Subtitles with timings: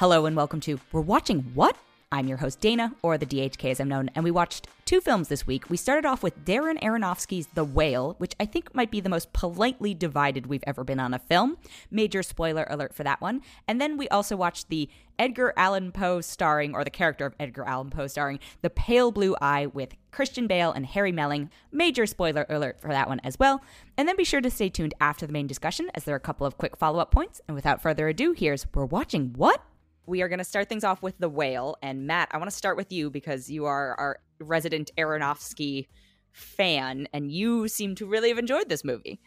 [0.00, 1.76] Hello and welcome to We're Watching What?
[2.10, 5.28] I'm your host, Dana, or the DHK as I'm known, and we watched two films
[5.28, 5.68] this week.
[5.68, 9.30] We started off with Darren Aronofsky's The Whale, which I think might be the most
[9.34, 11.58] politely divided we've ever been on a film.
[11.90, 13.42] Major spoiler alert for that one.
[13.68, 17.64] And then we also watched the Edgar Allan Poe starring, or the character of Edgar
[17.64, 21.50] Allan Poe starring, The Pale Blue Eye with Christian Bale and Harry Melling.
[21.70, 23.60] Major spoiler alert for that one as well.
[23.98, 26.20] And then be sure to stay tuned after the main discussion, as there are a
[26.20, 27.42] couple of quick follow up points.
[27.46, 29.62] And without further ado, here's We're Watching What?
[30.06, 31.76] We are going to start things off with the whale.
[31.82, 35.86] And Matt, I want to start with you because you are our resident Aronofsky
[36.32, 39.20] fan, and you seem to really have enjoyed this movie.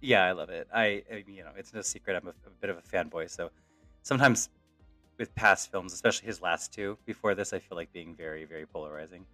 [0.00, 0.68] Yeah, I love it.
[0.74, 3.30] I, I you know, it's no secret I'm a, a, bit of a fanboy.
[3.30, 3.50] So
[4.02, 4.48] sometimes
[5.18, 8.66] with past films, especially his last two before this, I feel like being very, very
[8.66, 9.24] polarizing,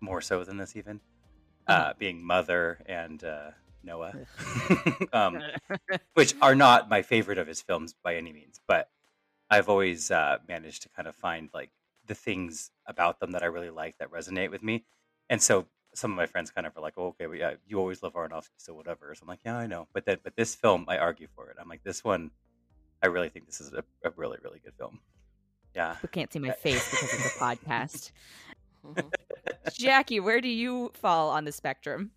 [0.00, 0.96] more so than this even.
[0.96, 1.72] Mm-hmm.
[1.72, 3.50] Uh, being Mother and uh,
[3.82, 4.12] Noah,
[5.12, 5.40] um,
[6.14, 8.90] which are not my favorite of his films by any means, but
[9.52, 11.68] I've always uh, managed to kind of find like
[12.06, 14.84] the things about them that I really like that resonate with me.
[15.28, 17.78] And so some of my friends kind of are like, oh, okay, well, yeah, you
[17.78, 19.14] always love Aronofsky, so whatever.
[19.14, 19.88] So I'm like, yeah, I know.
[19.92, 21.58] But then, but this film, I argue for it.
[21.60, 22.30] I'm like, this one,
[23.02, 25.00] I really think this is a, a really, really good film.
[25.76, 25.96] Yeah.
[26.02, 28.10] We can't see my face because of the podcast.
[29.74, 32.12] Jackie, where do you fall on the spectrum?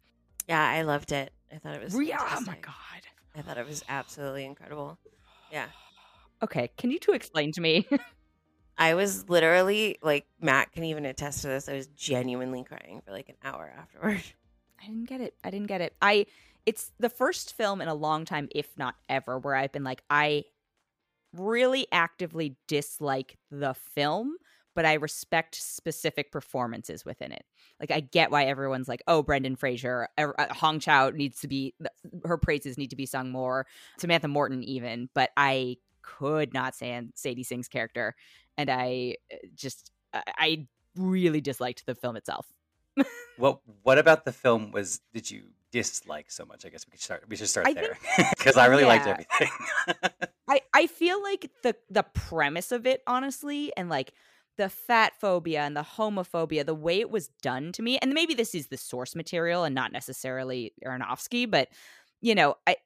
[0.48, 1.34] Yeah, I loved it.
[1.54, 1.96] I thought it was.
[2.00, 2.74] Yeah, oh my god!
[3.36, 4.98] I thought it was absolutely incredible.
[5.52, 5.66] Yeah.
[6.44, 7.88] Okay, can you two explain to me?
[8.78, 11.70] I was literally like Matt can even attest to this.
[11.70, 14.22] I was genuinely crying for like an hour afterward.
[14.82, 15.34] I didn't get it.
[15.44, 15.96] I didn't get it.
[16.02, 16.26] I
[16.66, 20.04] it's the first film in a long time, if not ever, where I've been like,
[20.10, 20.46] I
[21.32, 24.36] really actively dislike the film,
[24.74, 27.46] but I respect specific performances within it.
[27.80, 31.74] Like I get why everyone's like, "Oh, Brendan Fraser, uh, Hong Chau needs to be
[32.26, 33.68] her praises need to be sung more."
[34.00, 38.16] Samantha Morton even, but I could not stand Sadie Sink's character,
[38.58, 42.48] and I uh, just I really disliked the film itself.
[43.38, 46.66] what What about the film was did you dislike so much?
[46.66, 47.26] I guess we could start.
[47.28, 47.98] We should start I there
[48.38, 48.88] because I really yeah.
[48.90, 49.50] liked everything.
[50.48, 54.14] I I feel like the the premise of it, honestly, and like
[54.58, 58.34] the fat phobia and the homophobia, the way it was done to me, and maybe
[58.34, 61.68] this is the source material and not necessarily Aronofsky, but
[62.22, 62.78] you know, I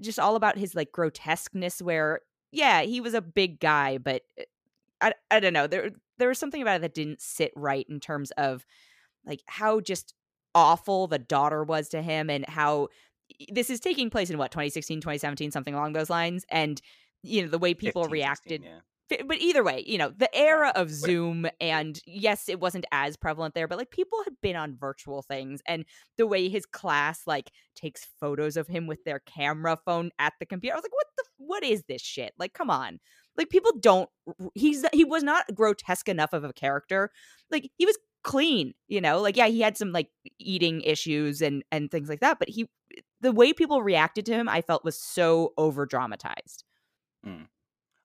[0.00, 2.20] just all about his like grotesqueness where
[2.52, 4.44] yeah, he was a big guy, but eh,
[5.00, 5.66] I, I don't know.
[5.66, 8.64] There there was something about it that didn't sit right in terms of
[9.24, 10.14] like how just
[10.54, 12.88] awful the daughter was to him and how
[13.50, 16.80] this is taking place in what 2016 2017 something along those lines and
[17.22, 18.78] you know the way people 15, reacted 16, yeah
[19.08, 23.54] but either way, you know, the era of Zoom and yes, it wasn't as prevalent
[23.54, 25.84] there, but like people had been on virtual things and
[26.16, 30.46] the way his class like takes photos of him with their camera phone at the
[30.46, 30.74] computer.
[30.74, 32.32] I was like, what the what is this shit?
[32.38, 32.98] Like, come on.
[33.36, 34.08] Like people don't
[34.54, 37.10] he's he was not grotesque enough of a character.
[37.50, 39.20] Like he was clean, you know?
[39.20, 40.08] Like yeah, he had some like
[40.38, 42.68] eating issues and and things like that, but he
[43.20, 46.64] the way people reacted to him, I felt was so over dramatized.
[47.26, 47.46] Mm.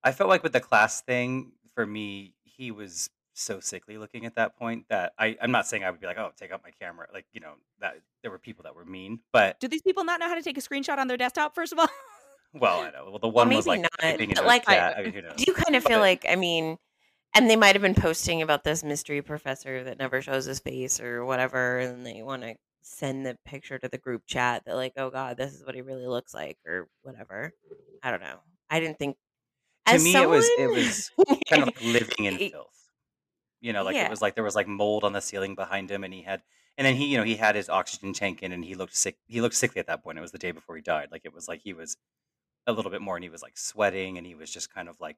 [0.04, 4.36] I felt like with the class thing, for me, he was so sickly looking at
[4.36, 6.72] that point that I, I'm not saying I would be like, oh, take out my
[6.80, 7.08] camera.
[7.14, 10.20] Like, you know, that there were people that were mean, but do these people not
[10.20, 11.56] know how to take a screenshot on their desktop?
[11.56, 11.88] First of all,
[12.54, 13.10] well, I know.
[13.10, 14.46] Well, the one well, was like, not.
[14.46, 16.78] like, I, I mean, do you kind of feel like, I mean,
[17.34, 21.00] and they might have been posting about this mystery professor that never shows his face
[21.00, 24.94] or whatever, and they want to send the picture to the group chat that like,
[24.98, 27.54] oh god, this is what he really looks like or whatever.
[28.04, 28.40] I don't know.
[28.70, 29.18] I didn't think
[29.98, 30.34] to me someone...
[30.34, 32.68] it was it was kind of like living in filth.
[33.60, 34.06] You know like yeah.
[34.06, 36.42] it was like there was like mold on the ceiling behind him and he had
[36.78, 39.18] and then he you know he had his oxygen tank in and he looked sick
[39.28, 41.34] he looked sickly at that point it was the day before he died like it
[41.34, 41.98] was like he was
[42.68, 45.00] a little bit more and he was like sweating and he was just kind of
[45.00, 45.18] like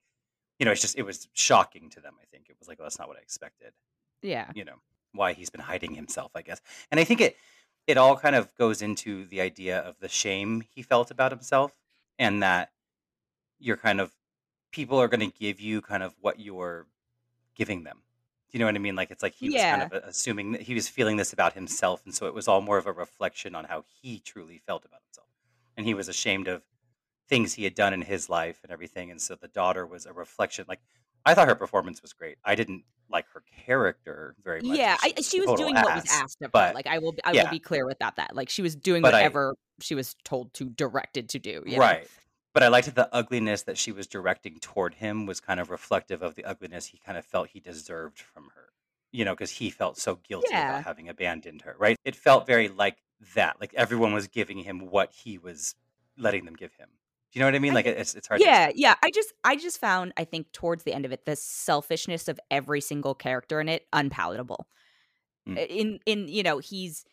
[0.59, 2.85] you know it's just it was shocking to them i think it was like well,
[2.85, 3.73] that's not what i expected
[4.21, 4.49] yeah.
[4.53, 4.75] you know
[5.13, 6.61] why he's been hiding himself i guess
[6.91, 7.37] and i think it
[7.85, 11.77] it all kind of goes into the idea of the shame he felt about himself
[12.17, 12.71] and that
[13.59, 14.11] you're kind of
[14.73, 16.87] people are going to give you kind of what you're
[17.55, 17.99] giving them.
[18.51, 18.95] Do you know what I mean?
[18.95, 19.77] Like it's like he yeah.
[19.77, 22.47] was kind of assuming that he was feeling this about himself, and so it was
[22.47, 25.27] all more of a reflection on how he truly felt about himself,
[25.77, 26.61] and he was ashamed of
[27.29, 30.13] things he had done in his life and everything, and so the daughter was a
[30.13, 30.65] reflection.
[30.67, 30.81] Like
[31.25, 32.37] I thought her performance was great.
[32.43, 34.77] I didn't like her character very much.
[34.77, 36.73] Yeah, she, I, she was doing ass, what was asked of but, her.
[36.75, 37.43] Like I will, I yeah.
[37.43, 38.17] will be clear with that.
[38.17, 41.63] That like she was doing but whatever I, she was told to, directed to do.
[41.75, 42.03] right.
[42.03, 42.07] Know?
[42.53, 45.69] But I liked that the ugliness that she was directing toward him was kind of
[45.69, 48.69] reflective of the ugliness he kind of felt he deserved from her.
[49.11, 50.69] You know, because he felt so guilty yeah.
[50.69, 51.97] about having abandoned her, right?
[52.03, 52.97] It felt very like
[53.35, 53.57] that.
[53.61, 55.75] Like everyone was giving him what he was
[56.17, 56.89] letting them give him.
[57.33, 57.73] Do you know what I mean?
[57.73, 58.41] Like it's it's hard.
[58.41, 58.93] Yeah, yeah.
[59.03, 62.39] I just I just found I think towards the end of it the selfishness of
[62.51, 64.67] every single character in it unpalatable.
[65.47, 65.67] Mm.
[65.67, 67.05] In in you know he's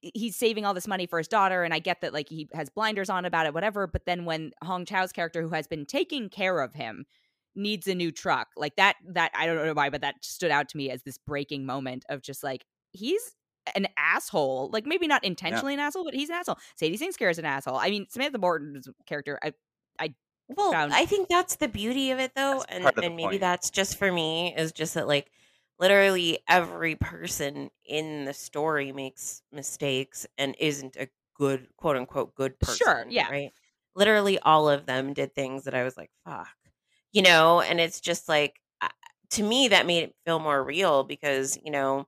[0.00, 2.68] he's saving all this money for his daughter and i get that like he has
[2.68, 6.28] blinders on about it whatever but then when hong chau's character who has been taking
[6.28, 7.04] care of him
[7.54, 10.68] needs a new truck like that that i don't know why but that stood out
[10.68, 13.34] to me as this breaking moment of just like he's
[13.74, 15.80] an asshole like maybe not intentionally yeah.
[15.80, 18.38] an asshole but he's an asshole sadie st clair is an asshole i mean samantha
[18.38, 19.52] morton's character i
[19.98, 20.12] i
[20.48, 23.40] well found- i think that's the beauty of it though that's and, and maybe point.
[23.40, 25.30] that's just for me is just that like
[25.78, 32.58] literally every person in the story makes mistakes and isn't a good quote unquote good
[32.58, 32.78] person.
[32.84, 33.30] Sure, yeah.
[33.30, 33.52] Right.
[33.96, 36.48] Literally all of them did things that I was like, fuck.
[37.12, 38.60] You know, and it's just like
[39.30, 42.06] to me that made it feel more real because, you know,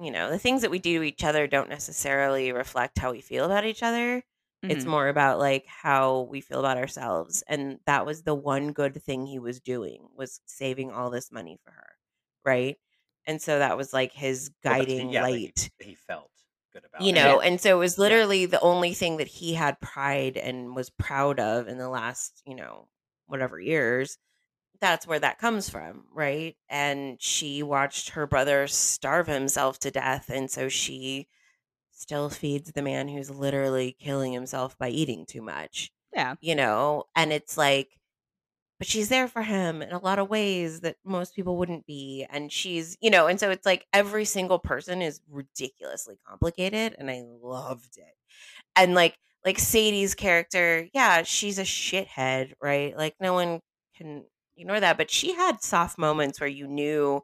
[0.00, 3.20] you know, the things that we do to each other don't necessarily reflect how we
[3.20, 4.18] feel about each other.
[4.64, 4.70] Mm-hmm.
[4.70, 7.44] It's more about like how we feel about ourselves.
[7.46, 11.58] And that was the one good thing he was doing was saving all this money
[11.64, 11.90] for her.
[12.44, 12.76] Right
[13.26, 15.70] and so that was like his guiding yeah, light.
[15.78, 16.30] He, he, felt
[16.72, 17.14] good about you it.
[17.14, 18.48] know, and so it was literally yeah.
[18.48, 22.54] the only thing that he had pride and was proud of in the last, you
[22.54, 22.88] know,
[23.26, 24.18] whatever years.
[24.80, 26.56] That's where that comes from, right?
[26.68, 31.28] And she watched her brother starve himself to death, and so she
[31.90, 35.90] still feeds the man who's literally killing himself by eating too much.
[36.12, 36.34] Yeah.
[36.40, 37.98] You know, and it's like
[38.84, 42.26] but she's there for him in a lot of ways that most people wouldn't be
[42.28, 47.10] and she's you know and so it's like every single person is ridiculously complicated and
[47.10, 48.14] i loved it.
[48.76, 52.94] And like like sadie's character yeah she's a shithead right?
[52.94, 53.60] Like no one
[53.96, 54.26] can
[54.58, 57.22] ignore that but she had soft moments where you knew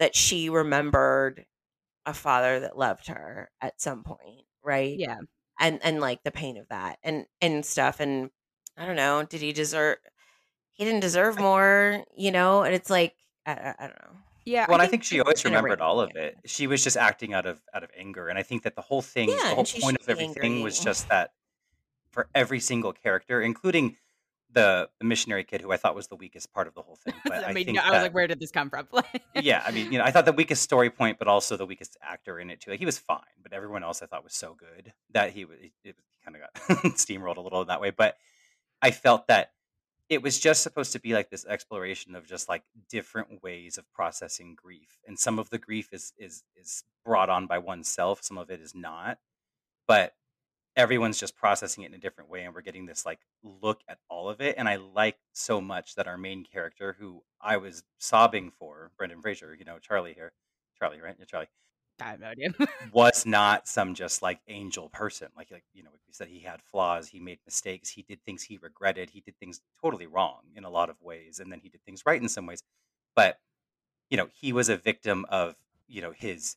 [0.00, 1.46] that she remembered
[2.04, 4.98] a father that loved her at some point right?
[4.98, 5.20] Yeah.
[5.58, 8.28] And and like the pain of that and and stuff and
[8.76, 9.96] i don't know did he deserve
[10.80, 12.62] he didn't deserve more, you know?
[12.62, 14.16] And it's like, I, I, I don't know.
[14.46, 14.64] Yeah.
[14.66, 16.38] Well, I think, I think she always remembered all of it.
[16.46, 19.02] She was just acting out of out of anger, and I think that the whole
[19.02, 20.62] thing, yeah, the whole point of everything, angry.
[20.62, 21.32] was just that
[22.10, 23.98] for every single character, including
[24.50, 27.12] the, the missionary kid, who I thought was the weakest part of the whole thing.
[27.26, 28.88] But I, I mean, I was like, where did this come from?
[29.34, 31.98] yeah, I mean, you know, I thought the weakest story point, but also the weakest
[32.02, 32.70] actor in it too.
[32.70, 35.58] Like he was fine, but everyone else I thought was so good that he was
[35.60, 37.90] it, it kind of got steamrolled a little in that way.
[37.90, 38.16] But
[38.80, 39.52] I felt that
[40.10, 43.90] it was just supposed to be like this exploration of just like different ways of
[43.94, 48.36] processing grief and some of the grief is is is brought on by oneself some
[48.36, 49.18] of it is not
[49.86, 50.12] but
[50.76, 53.98] everyone's just processing it in a different way and we're getting this like look at
[54.10, 57.82] all of it and i like so much that our main character who i was
[57.98, 60.32] sobbing for brendan fraser you know charlie here
[60.78, 61.16] charlie right?
[61.18, 61.48] Yeah charlie
[62.00, 62.52] I have no idea.
[62.92, 65.28] was not some just like angel person.
[65.36, 68.42] Like like you know, we said he had flaws, he made mistakes, he did things
[68.42, 71.68] he regretted, he did things totally wrong in a lot of ways, and then he
[71.68, 72.62] did things right in some ways.
[73.14, 73.38] But
[74.08, 75.56] you know, he was a victim of
[75.88, 76.56] you know his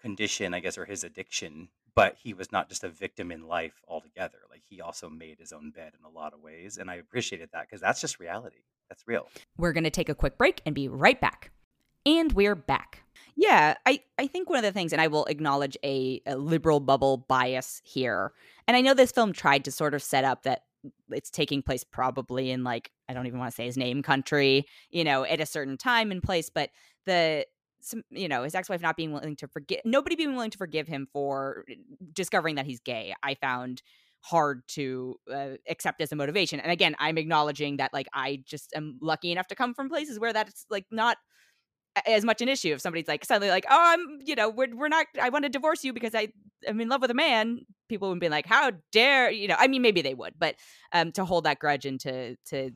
[0.00, 1.68] condition, I guess, or his addiction.
[1.94, 4.38] But he was not just a victim in life altogether.
[4.50, 7.48] Like he also made his own bed in a lot of ways, and I appreciated
[7.52, 8.64] that because that's just reality.
[8.88, 9.28] That's real.
[9.56, 11.50] We're going to take a quick break and be right back.
[12.06, 13.02] And we're back.
[13.34, 16.78] Yeah, I, I think one of the things, and I will acknowledge a, a liberal
[16.78, 18.32] bubble bias here.
[18.68, 20.62] And I know this film tried to sort of set up that
[21.10, 24.66] it's taking place probably in like I don't even want to say his name country,
[24.90, 26.70] you know, at a certain time and place, but
[27.06, 27.44] the
[27.80, 30.86] some, you know, his ex-wife not being willing to forgive nobody being willing to forgive
[30.86, 31.64] him for
[32.12, 33.14] discovering that he's gay.
[33.24, 33.82] I found
[34.20, 36.60] hard to uh, accept as a motivation.
[36.60, 40.20] And again, I'm acknowledging that like I just am lucky enough to come from places
[40.20, 41.16] where that's like not
[42.04, 44.88] as much an issue if somebody's like suddenly like oh i'm you know we're, we're
[44.88, 46.28] not i want to divorce you because i
[46.68, 49.66] i'm in love with a man people would be like how dare you know i
[49.66, 50.56] mean maybe they would but
[50.92, 52.70] um to hold that grudge and to to,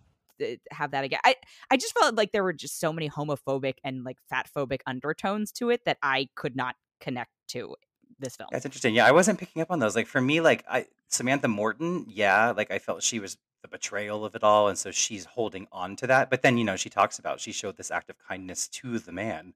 [0.71, 1.35] have that again i
[1.71, 5.53] i just felt like there were just so many homophobic and like fat phobic undertones
[5.53, 7.75] to it that i could not connect to
[8.19, 8.49] this film.
[8.51, 11.47] That's interesting yeah i wasn't picking up on those like for me like i samantha
[11.47, 15.25] morton yeah like i felt she was the betrayal of it all and so she's
[15.25, 16.31] holding on to that.
[16.31, 19.13] But then you know she talks about she showed this act of kindness to the
[19.13, 19.55] man.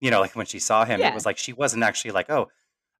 [0.00, 1.10] You know like when she saw him yeah.
[1.10, 2.48] it was like she wasn't actually like oh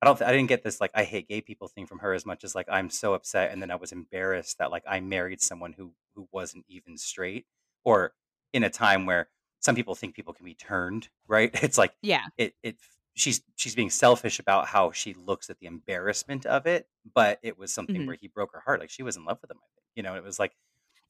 [0.03, 2.27] i don't i didn't get this like i hate gay people thing from her as
[2.27, 5.41] much as like i'm so upset and then i was embarrassed that like i married
[5.41, 7.47] someone who who wasn't even straight.
[7.85, 8.13] Or
[8.53, 9.29] in a time where
[9.61, 11.51] some people think people can be turned right?
[11.63, 12.25] It's like yeah.
[12.37, 12.77] it it
[13.21, 17.59] she's she's being selfish about how she looks at the embarrassment of it but it
[17.59, 18.07] was something mm-hmm.
[18.07, 20.03] where he broke her heart like she was in love with him i think you
[20.03, 20.53] know it was like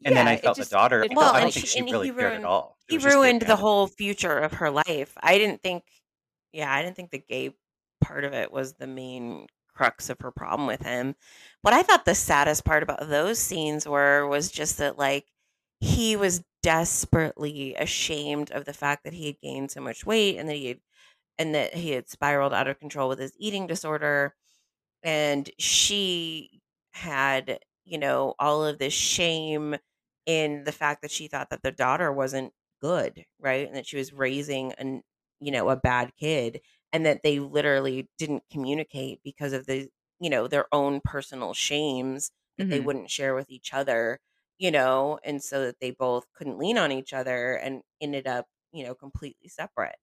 [0.04, 1.82] and yeah, then i felt just, the daughter it, well, i don't think she, she
[1.82, 5.38] really ruined, cared at all it he ruined the whole future of her life i
[5.38, 5.84] didn't think
[6.52, 7.54] yeah i didn't think the gay
[8.00, 9.46] part of it was the main
[9.80, 11.14] crux of her problem with him.
[11.62, 15.26] What I thought the saddest part about those scenes were was just that like
[15.80, 20.48] he was desperately ashamed of the fact that he had gained so much weight and
[20.48, 20.80] that he had
[21.40, 24.34] and that he had spiraled out of control with his eating disorder
[25.02, 26.60] and she
[26.92, 29.74] had you know all of this shame
[30.26, 33.96] in the fact that she thought that the daughter wasn't good right and that she
[33.96, 35.02] was raising an
[35.40, 36.60] you know a bad kid
[36.92, 39.88] and that they literally didn't communicate because of the
[40.20, 42.70] you know their own personal shames that mm-hmm.
[42.70, 44.20] they wouldn't share with each other
[44.58, 48.44] you know and so that they both couldn't lean on each other and ended up
[48.72, 49.96] you know completely separate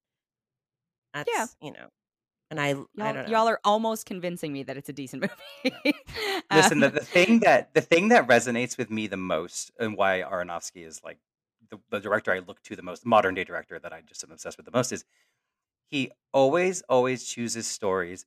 [1.26, 1.68] that's yeah.
[1.68, 1.88] you know
[2.50, 3.38] and I, y'all, I don't know.
[3.38, 5.24] y'all are almost convincing me that it's a decent
[5.64, 5.96] movie.
[6.50, 9.98] Uh, Listen, the, the thing that the thing that resonates with me the most, and
[9.98, 11.18] why Aronofsky is like
[11.70, 14.32] the, the director I look to the most, modern day director that I just am
[14.32, 15.04] obsessed with the most, is
[15.90, 18.26] he always, always chooses stories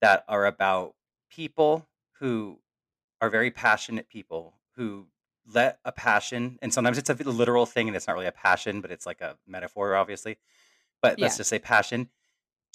[0.00, 0.94] that are about
[1.30, 1.86] people
[2.18, 2.58] who
[3.20, 5.06] are very passionate people who
[5.50, 8.82] let a passion, and sometimes it's a literal thing and it's not really a passion,
[8.82, 10.36] but it's like a metaphor, obviously.
[11.02, 12.08] But let's just say passion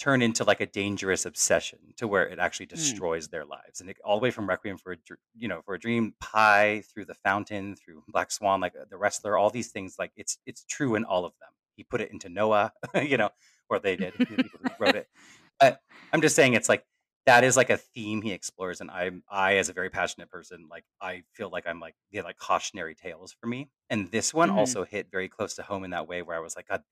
[0.00, 2.70] turn into like a dangerous obsession to where it actually mm.
[2.70, 3.30] destroys mm.
[3.30, 4.96] their lives and it, all the way from requiem for a
[5.36, 8.96] you know for a dream pi through the fountain through black swan like uh, the
[8.96, 12.10] wrestler all these things like it's it's true in all of them he put it
[12.10, 13.30] into noah you know
[13.68, 15.08] or they did, the people who wrote it.
[15.60, 15.80] But
[16.12, 16.84] I'm just saying it's like
[17.26, 20.66] that is like a theme he explores, and I, I as a very passionate person,
[20.68, 23.68] like I feel like I'm like they like cautionary tales for me.
[23.88, 24.58] And this one mm-hmm.
[24.58, 26.82] also hit very close to home in that way, where I was like, God,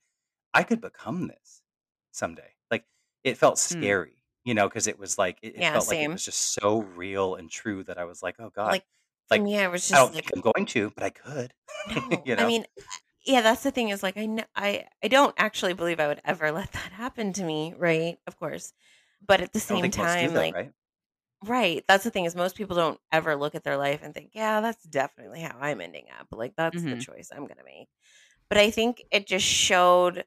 [0.54, 1.62] I could become this
[2.10, 2.54] someday.
[2.70, 2.84] Like
[3.24, 3.80] it felt hmm.
[3.80, 4.12] scary, mm.
[4.44, 5.98] you know, because it was like it, it yeah, felt same.
[5.98, 8.84] like it was just so real and true that I was like, oh God, like,
[9.30, 11.52] like yeah, I was just I don't like, think I'm going to, but I could.
[11.96, 12.44] No, you know?
[12.44, 12.64] I mean,
[13.26, 16.20] yeah, that's the thing is like I know I I don't actually believe I would
[16.24, 18.18] ever let that happen to me, right?
[18.26, 18.72] Of course.
[19.26, 20.72] But at the same time, that, like right?
[21.44, 24.30] right, that's the thing is most people don't ever look at their life and think,
[24.34, 26.28] yeah, that's definitely how I'm ending up.
[26.32, 26.90] Like that's mm-hmm.
[26.90, 27.88] the choice I'm gonna make.
[28.48, 30.24] But I think it just showed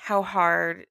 [0.00, 0.86] how hard,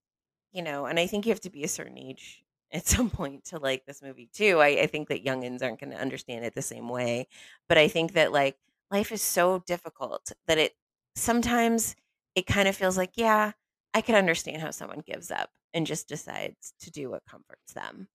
[0.51, 3.45] you know, and I think you have to be a certain age at some point
[3.45, 4.59] to like this movie too.
[4.59, 7.27] I, I think that youngins aren't going to understand it the same way,
[7.67, 8.57] but I think that like
[8.91, 10.73] life is so difficult that it
[11.15, 11.95] sometimes
[12.35, 13.53] it kind of feels like, yeah,
[13.93, 18.07] I can understand how someone gives up and just decides to do what comforts them.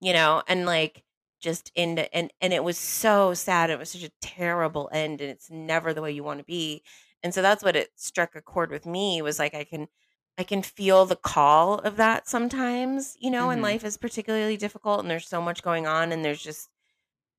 [0.00, 1.04] You know, and like
[1.40, 3.70] just in and and it was so sad.
[3.70, 6.82] It was such a terrible end and it's never the way you want to be.
[7.22, 9.88] And so that's what it struck a chord with me was like I can
[10.38, 13.52] I can feel the call of that sometimes, you know, mm-hmm.
[13.52, 16.68] and life is particularly difficult and there's so much going on and there's just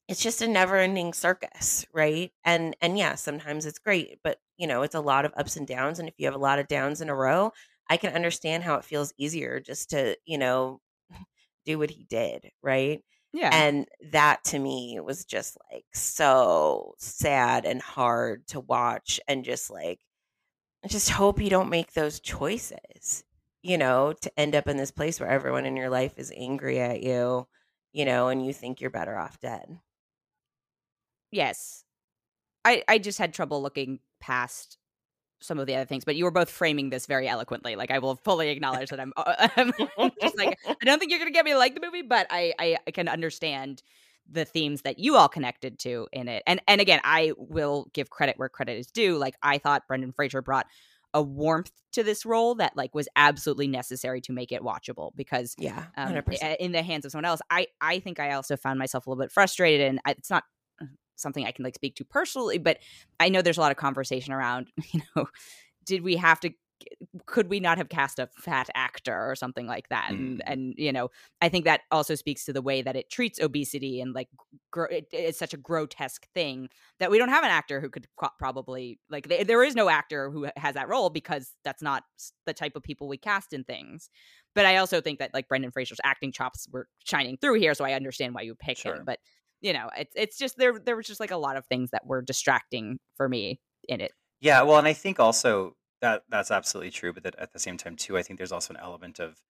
[0.10, 2.32] it's just a never-ending circus, right?
[2.44, 5.68] And and yeah, sometimes it's great, but you know, it's a lot of ups and
[5.68, 7.52] downs and if you have a lot of downs in a row,
[7.90, 10.80] I can understand how it feels easier just to, you know,
[11.66, 13.02] do what he did, right?
[13.34, 13.50] Yeah.
[13.52, 19.72] And that to me was just like so sad and hard to watch and just
[19.72, 20.00] like
[20.84, 23.24] I just hope you don't make those choices,
[23.62, 26.80] you know, to end up in this place where everyone in your life is angry
[26.80, 27.48] at you,
[27.94, 29.80] you know, and you think you're better off dead.
[31.32, 31.84] Yes.
[32.66, 34.78] I I just had trouble looking past
[35.42, 37.76] some of the other things, but you were both framing this very eloquently.
[37.76, 39.74] Like I will fully acknowledge that I'm, I'm
[40.22, 42.54] just like I don't think you're gonna get me to like the movie, but I,
[42.60, 43.84] I I can understand
[44.30, 46.44] the themes that you all connected to in it.
[46.48, 49.18] And and again, I will give credit where credit is due.
[49.18, 50.66] Like I thought Brendan Fraser brought
[51.16, 55.54] a warmth to this role that like was absolutely necessary to make it watchable because
[55.60, 56.24] yeah um,
[56.60, 59.24] in the hands of someone else i i think i also found myself a little
[59.24, 60.44] bit frustrated and it's not
[61.16, 62.78] something I can like speak to personally, but
[63.20, 65.28] I know there's a lot of conversation around, you know,
[65.86, 66.52] did we have to
[67.26, 70.16] could we not have cast a fat actor or something like that mm.
[70.16, 71.10] and and you know
[71.42, 74.28] i think that also speaks to the way that it treats obesity and like
[74.72, 76.68] gr- it, it's such a grotesque thing
[77.00, 80.30] that we don't have an actor who could probably like th- there is no actor
[80.30, 82.04] who has that role because that's not
[82.46, 84.10] the type of people we cast in things
[84.56, 87.86] but i also think that like brendan fraser's acting chops were shining through here so
[87.86, 88.96] i understand why you picked sure.
[88.96, 89.20] him but
[89.64, 92.06] you know, it's it's just there there was just like a lot of things that
[92.06, 94.12] were distracting for me in it.
[94.42, 97.78] Yeah, well, and I think also that that's absolutely true, but that at the same
[97.78, 99.42] time too, I think there's also an element of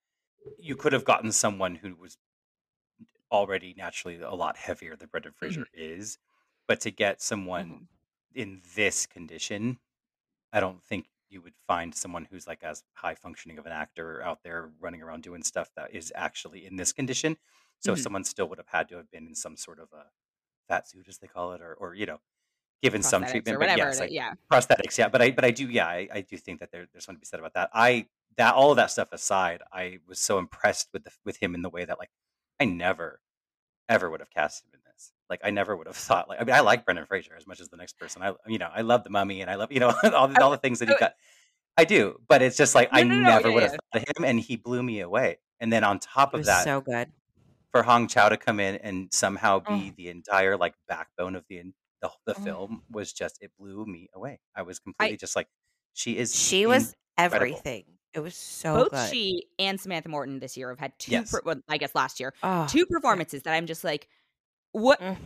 [0.56, 2.16] you could have gotten someone who was
[3.32, 5.98] already naturally a lot heavier than Brendan Fraser mm-hmm.
[6.00, 6.18] is,
[6.68, 8.40] but to get someone mm-hmm.
[8.40, 9.78] in this condition,
[10.52, 14.22] I don't think you would find someone who's like as high functioning of an actor
[14.22, 17.36] out there running around doing stuff that is actually in this condition.
[17.80, 18.00] So mm-hmm.
[18.00, 20.04] someone still would have had to have been in some sort of a
[20.68, 22.20] fat suit, as they call it, or or you know,
[22.82, 23.58] given some treatment.
[23.58, 24.98] But yes, like, yeah, prosthetics.
[24.98, 25.68] Yeah, but I but I do.
[25.68, 27.70] Yeah, I, I do think that there, there's something to be said about that.
[27.72, 31.54] I that all of that stuff aside, I was so impressed with the with him
[31.54, 32.10] in the way that like
[32.60, 33.20] I never
[33.88, 35.12] ever would have cast him in this.
[35.30, 36.28] Like I never would have thought.
[36.28, 38.22] Like I mean, I like Brendan Fraser as much as the next person.
[38.22, 40.50] I you know I love the Mummy and I love you know all the, all
[40.50, 41.14] the things that he got.
[41.76, 43.78] I do, but it's just like No, I no, no, never yeah, would have yeah.
[44.00, 45.38] thought of him, and he blew me away.
[45.58, 47.08] And then on top of was that, so good.
[47.72, 49.76] for Hong Chau to come in and somehow Oh.
[49.76, 51.58] be the entire like backbone of the
[52.04, 52.44] the, the Oh.
[52.44, 54.40] film was just it blew me away.
[54.54, 55.48] I was completely just like,
[55.94, 56.34] she is.
[56.34, 57.36] She was incredible.
[57.56, 57.84] everything.
[58.12, 59.10] It was so Both good.
[59.10, 61.30] she and Samantha Morton this year have had two, Yes.
[61.32, 64.08] per- well, I guess last year, Oh, two performances that I'm just like,
[64.72, 65.00] what?
[65.00, 65.16] Mm.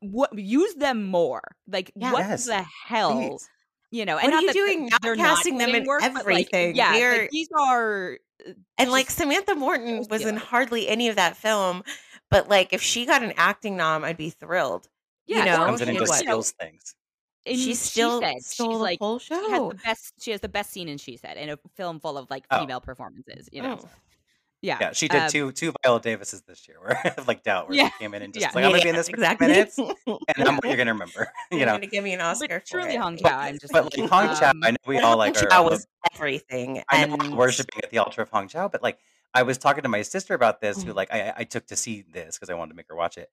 [0.00, 0.38] What?
[0.38, 1.42] Use them more.
[1.66, 2.12] Like, Yeah.
[2.12, 3.12] what Yes, the hell?
[3.14, 3.48] please.
[3.90, 6.00] You know, What and are not you doing not they're casting them getting in work,
[6.02, 6.76] but, like, everything?
[6.76, 11.36] yeah, like, these are uh, And like Samantha Morton was in hardly any of that
[11.38, 11.82] film,
[12.30, 14.88] but like if she got an acting nom, I'd be thrilled.
[15.28, 16.94] Yeah, you know, comes in she and was just like- steals things.
[17.46, 19.68] and she still said stole she's the like whole she has show.
[19.70, 22.28] the best she has the best scene in she said in a film full of
[22.30, 22.60] like Oh.
[22.60, 23.88] female performances you know Mm.
[24.60, 27.42] yeah Yeah, she did um, two two Viola Davises this year, where I have like
[27.44, 27.90] doubt, where Yeah.
[27.90, 28.50] she came in and just Yeah.
[28.54, 29.46] like, I'm gonna be in this for exactly.
[29.46, 29.78] two minutes,
[30.36, 31.30] and I'm what you're gonna remember.
[31.52, 33.00] you You're know, gonna give me an Oscar but truly it.
[33.00, 35.46] Hong Chau I'm just but like Hong Chau, um, I know we all like are.
[35.46, 38.82] Chau was everything, I know and we're worshiping at the altar of Hong Chau, but
[38.82, 38.98] like
[39.32, 40.96] I was talking to my sister about this, who Mm.
[40.96, 43.30] like I, I took to see this because I wanted to make her watch it,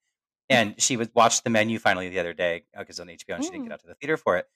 [0.49, 3.49] and she was watch the menu finally the other day because on HBO and she
[3.51, 3.67] didn't Mm.
[3.69, 4.47] get out to the theater for it,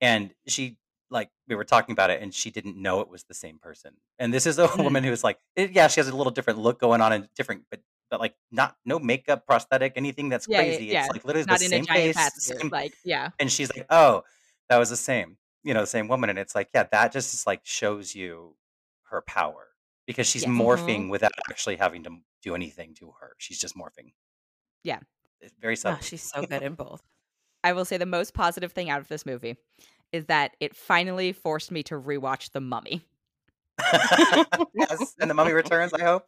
[0.00, 0.78] and she
[1.10, 3.94] like we were talking about it and she didn't know it was the same person,
[4.18, 4.84] and this is a Mm.
[4.84, 7.28] woman who is like it, yeah she has a little different look going on and
[7.34, 7.80] different but
[8.10, 11.04] but like not no makeup prosthetic anything that's Yeah, yeah, crazy yeah.
[11.04, 13.86] it's like literally not the in a same face same- like yeah and she's like
[13.90, 14.22] oh
[14.70, 17.34] that was the same you know the same woman and it's like yeah that just
[17.34, 18.56] is like shows you
[19.10, 19.68] her power
[20.06, 20.50] because she's Yes.
[20.50, 22.10] morphing without actually having to
[22.42, 24.12] do anything to her she's just morphing
[24.84, 25.00] Yeah.
[25.40, 27.02] It's very oh, subtle she's so good in both.
[27.64, 29.56] I will say the most positive thing out of this movie
[30.12, 33.04] is that it finally forced me to rewatch The Mummy.
[34.74, 36.24] yes and the mummy returns i hope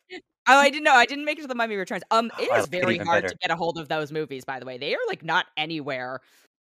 [0.46, 0.94] Oh, I didn't know.
[0.94, 2.02] I didn't make it to The Mummy Returns.
[2.10, 3.28] Um, it Oh, is very hard better.
[3.28, 4.44] to get a hold of those movies.
[4.44, 6.20] By the way, they are like not anywhere.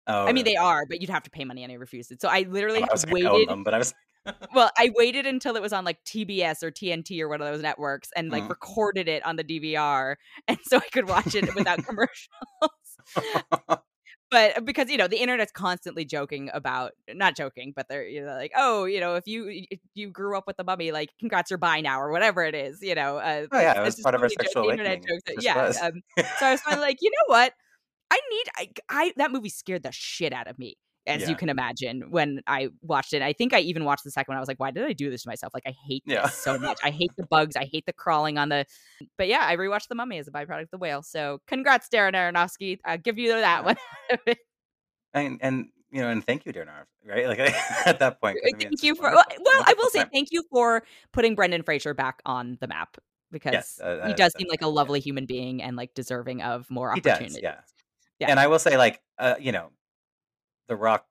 [0.07, 2.21] oh I mean, they are, but you'd have to pay money, and I refused it.
[2.21, 3.49] So I literally Oh, I was like, I waited.
[3.49, 3.93] them but i was
[4.55, 7.63] Well, I waited until it was on like TBS or TNT or one of those
[7.63, 8.51] networks, and like Mhm.
[8.51, 10.17] recorded it on the DVR,
[10.49, 12.29] and so I could watch it without commercials.
[14.31, 18.33] but because you know the internet's constantly joking about not joking but they're you know
[18.35, 21.51] like oh you know if you if you grew up with the mummy like congrats
[21.51, 24.15] you're bi now or whatever it is you know uh, oh yeah it was part
[24.15, 26.01] of our sexual the internet jokes that- yeah um,
[26.39, 27.53] so i was finally like you know what
[28.11, 31.31] i need I, I that movie scared the shit out of me as Yeah.
[31.31, 34.37] you can imagine when i watched it i think i even watched the second one
[34.37, 36.23] i was like why did i do this to myself like i hate Yeah.
[36.23, 38.67] this so much i hate the bugs i hate the crawling on the
[39.19, 42.15] but yeah i rewatched the mummy as a byproduct of the whale so congrats darren
[42.15, 43.77] aronofsky i'll give you that one
[45.15, 47.39] and and you know and thank you darren Aronofsky, right like
[47.87, 50.11] at that point I mean, thank you for well, well, I will say time.
[50.13, 52.97] thank you for putting Brendan Fraser back on the map
[53.31, 54.75] because uh, he does seem like a right, yeah.
[54.77, 57.35] lovely human being and like deserving of more opportunities.
[57.35, 57.61] does, yeah.
[58.19, 58.31] Yeah.
[58.31, 59.71] And I will say, like, uh, you know,
[60.73, 61.05] the Rock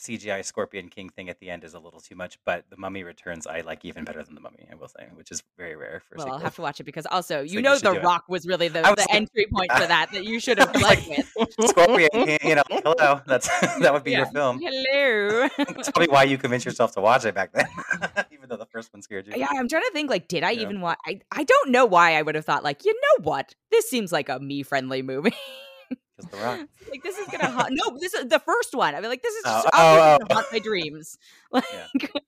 [0.00, 3.04] CGI Scorpion King thing at the end is a little too much, but the Mummy
[3.04, 4.66] Returns I like even better than the Mummy.
[4.70, 6.16] I will say, which is very rare for.
[6.18, 8.02] Well, I'll have to watch it because also you you know do The it.
[8.02, 10.70] Rock was really the, was the like- entry point for that that you should have
[10.74, 11.54] was like, with.
[11.70, 12.08] Scorpion,
[12.42, 13.20] you know, hello.
[13.24, 13.46] That's
[13.78, 14.60] that would be your film.
[14.60, 15.48] Hello.
[15.58, 17.66] That's probably why you convinced yourself to watch it back then,
[18.32, 19.34] even though the first one scared you.
[19.36, 20.10] yeah, I'm trying to think.
[20.10, 20.62] Like, did I Yeah.
[20.62, 20.98] even watch?
[21.06, 24.10] I I don't know why I would have thought like, you know what, this seems
[24.10, 25.34] like a me friendly movie.
[26.16, 26.68] Because the Rock.
[26.90, 27.70] like this is gonna haunt.
[27.72, 28.94] No, this is the first one.
[28.94, 30.18] I mean, like this is Oh, just oh, oh.
[30.18, 31.18] gonna haunt my dreams.
[31.50, 31.86] Like, Yeah.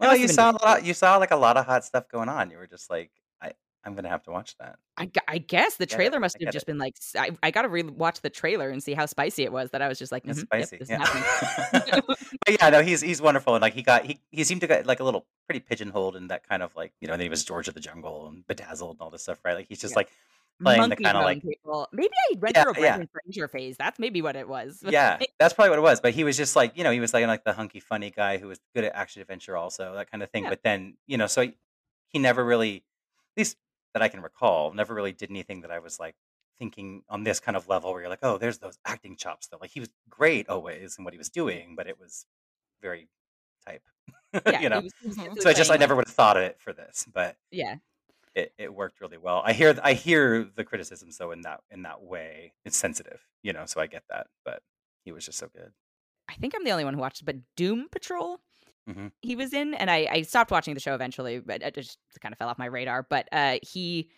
[0.00, 0.84] Well, you saw a lot.
[0.84, 2.50] You saw like a lot of hot stuff going on.
[2.50, 3.52] You were just like, I,
[3.84, 4.76] I'm gonna have to watch that.
[4.98, 5.90] I, I guess the it.
[5.90, 6.66] trailer must have just it.
[6.66, 9.70] been like I, I gotta re-watch the trailer and see how spicy it was.
[9.70, 10.76] That I was just like, "Mhm, yep, spicy.
[10.76, 12.00] this is yeah.
[12.06, 14.84] but yeah, no, he's he's wonderful, and like he got he he seemed to get
[14.86, 17.42] like a little pretty pigeonholed in that kind of like you know, then he was
[17.42, 19.54] George of the Jungle and Bedazzled and all this stuff, right?
[19.54, 20.00] Like he's just Yeah.
[20.00, 20.10] like
[20.62, 21.88] playing the kind of like people.
[21.92, 23.04] Maybe I went Yeah, through a yeah.
[23.12, 23.76] Fraser phase.
[23.76, 24.82] That's maybe what it was.
[24.86, 26.00] yeah, that's probably what it was.
[26.00, 28.38] But he was just like you know, he was like like the hunky funny guy
[28.38, 30.44] who was good at action adventure, also that kind of thing.
[30.44, 30.50] Yeah.
[30.50, 31.56] But then you know, so he,
[32.08, 33.56] he never really, at least
[33.94, 36.14] that I can recall, never really did anything that I was like
[36.58, 39.58] thinking on this kind of level where you're like, oh, there's those acting chops though.
[39.60, 42.26] Like he was great always in what he was doing, but it was
[42.80, 43.08] very
[43.66, 43.82] type.
[44.46, 44.80] yeah, you know.
[44.80, 47.36] was- was so I just I never would have thought of it for this, but
[47.50, 47.76] Yeah,
[48.34, 49.42] it, it worked really well.
[49.44, 52.54] I hear I hear the criticism so in that in that way.
[52.64, 54.28] It's sensitive, you know, so I get that.
[54.44, 54.62] But
[55.04, 55.72] he was just so good.
[56.28, 58.40] I think I'm the only one who watched, it, but Doom Patrol.
[58.88, 59.12] Mhm.
[59.20, 62.32] He was in, and I, I stopped watching the show eventually, but it just kind
[62.32, 63.06] of fell off my radar.
[63.08, 64.08] But uh, he,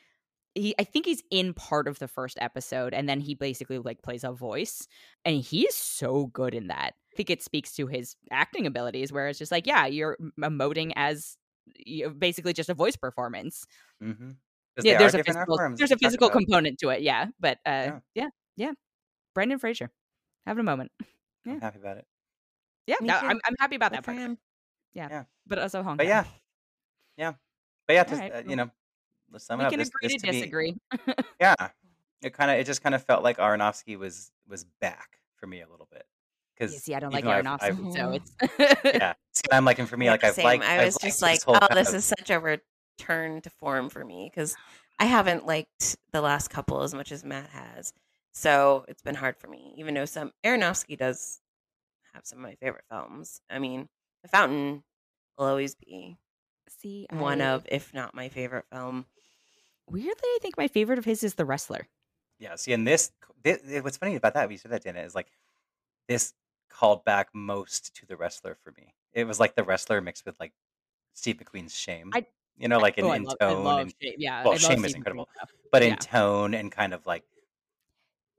[0.54, 4.00] he, I think he's in part of the first episode, and then he basically like
[4.02, 4.86] plays a voice,
[5.24, 6.94] and he is so good in that.
[7.12, 10.92] I think it speaks to his acting abilities, where it's just like, yeah, you're emoting
[10.96, 11.36] as
[11.76, 13.66] you know, basically just a voice performance.
[14.00, 14.30] hmm
[14.82, 17.02] yeah, there's a physical, there's a physical component to it.
[17.02, 17.98] Yeah, but uh, yeah.
[18.14, 18.72] yeah, yeah.
[19.34, 19.90] Brendan Fraser,
[20.46, 20.90] having a moment.
[21.44, 21.52] Yeah.
[21.52, 22.06] I'm happy about it.
[22.86, 24.16] Yeah, no, I'm I'm happy about that part.
[24.94, 25.08] Yeah.
[25.10, 26.24] yeah, but also Hong But yeah,
[27.16, 27.34] yeah,
[27.86, 28.70] but yeah, just, right, uh, you know,
[29.38, 30.76] sum we can this, agree this to, to disagree.
[31.40, 31.54] yeah,
[32.22, 35.60] it kind of it just kind of felt like Aronofsky was was back for me
[35.60, 36.04] a little bit
[36.56, 38.14] because yeah, see, I don't like Aronofsky, I've, I've, so mm-hmm.
[38.14, 39.14] it's yeah.
[39.32, 41.58] See, I'm like, and for me, like I've like I was I've just like, oh,
[41.72, 41.96] this of...
[41.96, 44.56] is such a return to form for me because
[44.98, 47.92] I haven't liked the last couple as much as Matt has,
[48.32, 49.74] so it's been hard for me.
[49.78, 51.40] Even though some Aronofsky does
[52.14, 53.40] have some of my favorite films.
[53.50, 53.88] I mean,
[54.22, 54.82] The Fountain
[55.36, 56.16] will always be
[56.68, 57.50] see one I...
[57.50, 59.06] of, if not my favorite film.
[59.88, 61.86] Weirdly, I think my favorite of his is The Wrestler.
[62.38, 62.56] Yeah.
[62.56, 63.12] See, and this,
[63.42, 65.28] this what's funny about that, we said that, Dana, is like
[66.08, 66.32] this
[66.74, 68.94] called back most to the wrestler for me.
[69.12, 70.52] It was like the wrestler mixed with like
[71.14, 72.10] Steve McQueen's Shame.
[72.12, 74.14] I, you know, like in, oh, in love, tone and shame.
[74.18, 74.44] yeah.
[74.44, 75.28] Well, Shame Steve is incredible,
[75.72, 75.90] but yeah.
[75.90, 77.24] in tone and kind of like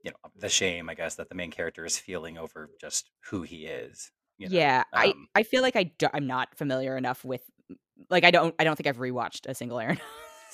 [0.02, 3.42] you know the shame, I guess, that the main character is feeling over just who
[3.42, 4.12] he is.
[4.38, 4.56] You know?
[4.56, 7.42] Yeah, um, I I feel like I do, I'm not familiar enough with
[8.10, 10.00] like I don't I don't think I've rewatched a single Aaron.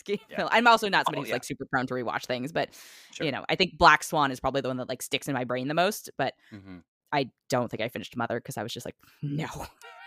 [0.07, 0.49] Yeah.
[0.51, 1.35] I'm also not somebody oh, who's yeah.
[1.37, 2.71] like super prone to rewatch things, but
[3.13, 3.25] sure.
[3.25, 5.45] you know, I think Black Swan is probably the one that like sticks in my
[5.45, 6.11] brain the most.
[6.19, 6.79] But mm-hmm.
[7.13, 9.49] I don't think I finished Mother because I was just like, no.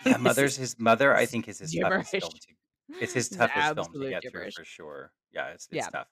[0.05, 1.15] Yeah, Mother's his mother.
[1.15, 2.11] I think is his gibberish.
[2.11, 2.31] toughest film.
[2.31, 4.55] To, it's his toughest film to get gibberish.
[4.55, 5.11] through for sure.
[5.31, 5.89] Yeah, it's, it's yeah.
[5.89, 6.07] tough.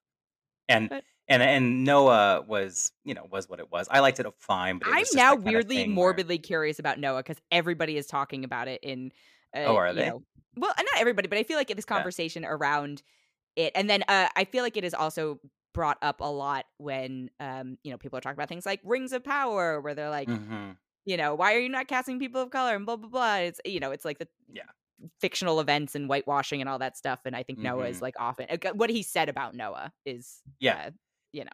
[0.70, 3.88] And but, and and Noah was you know was what it was.
[3.92, 6.42] I liked it fine, but it I'm now weirdly morbidly where...
[6.42, 9.12] curious about Noah because everybody is talking about it in.
[9.56, 10.10] Uh, oh, are they?
[10.10, 10.24] Know,
[10.56, 12.50] well, not everybody, but I feel like this conversation yeah.
[12.50, 13.04] around
[13.56, 15.40] it, and then uh, I feel like it is also
[15.74, 19.12] brought up a lot when um you know people are talking about things like Rings
[19.12, 20.72] of Power, where they're like, mm-hmm
[21.06, 23.36] you know, why are you not casting people of color and blah blah blah.
[23.38, 24.64] It's you know, it's like the yeah
[25.20, 27.20] fictional events and whitewashing and all that stuff.
[27.26, 27.68] And I think mm-hmm.
[27.68, 28.04] Noah is mm-hmm.
[28.04, 30.92] like often what he said about Noah is yeah, uh,
[31.32, 31.52] you know.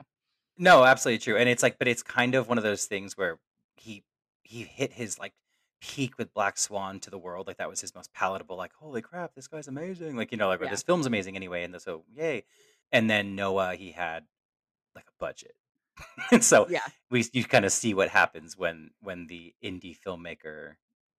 [0.58, 1.38] No, absolutely true.
[1.38, 3.40] And it's like, but it's kind of one of those things where
[3.76, 4.04] he
[4.44, 5.34] he hit his like
[5.82, 7.48] peak with Black Swan to the world.
[7.48, 8.58] Like that was his most palatable.
[8.58, 10.16] Like, holy crap, this guy's amazing.
[10.16, 10.70] Like you know, like yeah.
[10.70, 11.64] this film's amazing anyway.
[11.64, 12.44] And so yay.
[12.92, 14.26] And then Noah, he had
[14.96, 15.56] like a budget
[16.42, 20.74] so yeah, we you kind of see what happens when when the indie filmmaker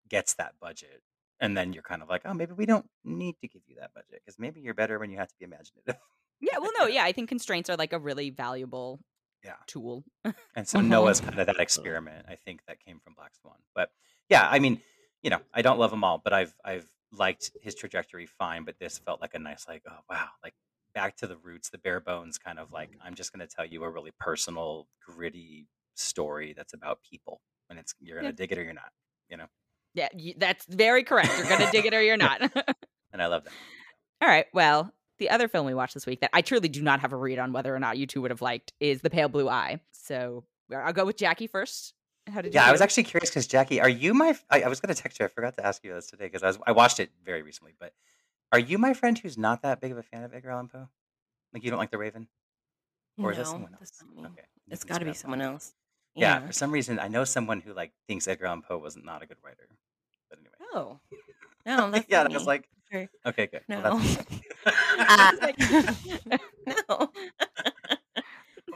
[0.09, 1.03] gets that budget,
[1.41, 3.95] and then you're kind of like, oh, maybe we don't need to give you that
[3.95, 5.97] budget because maybe you're better when you have to be imaginative.
[6.41, 9.01] yeah, well, no, yeah, I think constraints are like a really valuable
[9.45, 10.05] yeah tool.
[10.55, 12.27] and so Noah's kind of that experiment.
[12.29, 13.91] I think that came from Black Swan, but
[14.29, 14.81] yeah, I mean,
[15.23, 18.77] you know, I don't love them all, but I've I've liked his trajectory fine, but
[18.79, 20.55] this felt like a nice like, oh wow, like
[20.95, 23.07] back to the roots, the bare bones kind of like mm-hmm.
[23.07, 27.79] I'm just going to tell you a really personal, gritty story that's about people, and
[27.79, 28.47] it's you're going to yeah.
[28.47, 28.91] dig it or you're not,
[29.29, 29.47] you know.
[29.95, 31.31] Yeah, that's very correct.
[31.37, 32.41] You're going to dig it or you're not.
[33.13, 33.53] and I love that.
[34.23, 34.47] All right.
[34.55, 37.17] Well, the other film we watched this week that I truly do not have a
[37.17, 39.81] read on whether or not you two would have liked is The Pale Blue Eye.
[39.93, 41.95] So uh, I'll go with Jackie first.
[42.29, 44.37] How did yeah, I was actually curious because Jackie, are you my?
[44.51, 45.25] I, I was going to text you.
[45.25, 47.75] I forgot to ask you this today because I was I watched it very recently,
[47.81, 47.93] but
[48.53, 50.89] are you my friend who's not that big of a fan of Edgar Allan Poe?
[51.53, 52.29] Like you don't like The Raven,
[53.19, 53.91] or is that someone else?
[54.19, 55.73] Okay, It's got to be someone else.
[56.15, 59.23] Yeah, for some reason I know someone who like thinks Edgar Allan Poe was not
[59.23, 59.69] a good writer.
[60.29, 60.99] But anyway, Oh.
[61.67, 62.69] No, that's yeah, not I was like,
[63.27, 63.63] okay, good.
[63.69, 64.03] Well, No.
[64.99, 65.33] Uh,
[66.67, 67.11] no.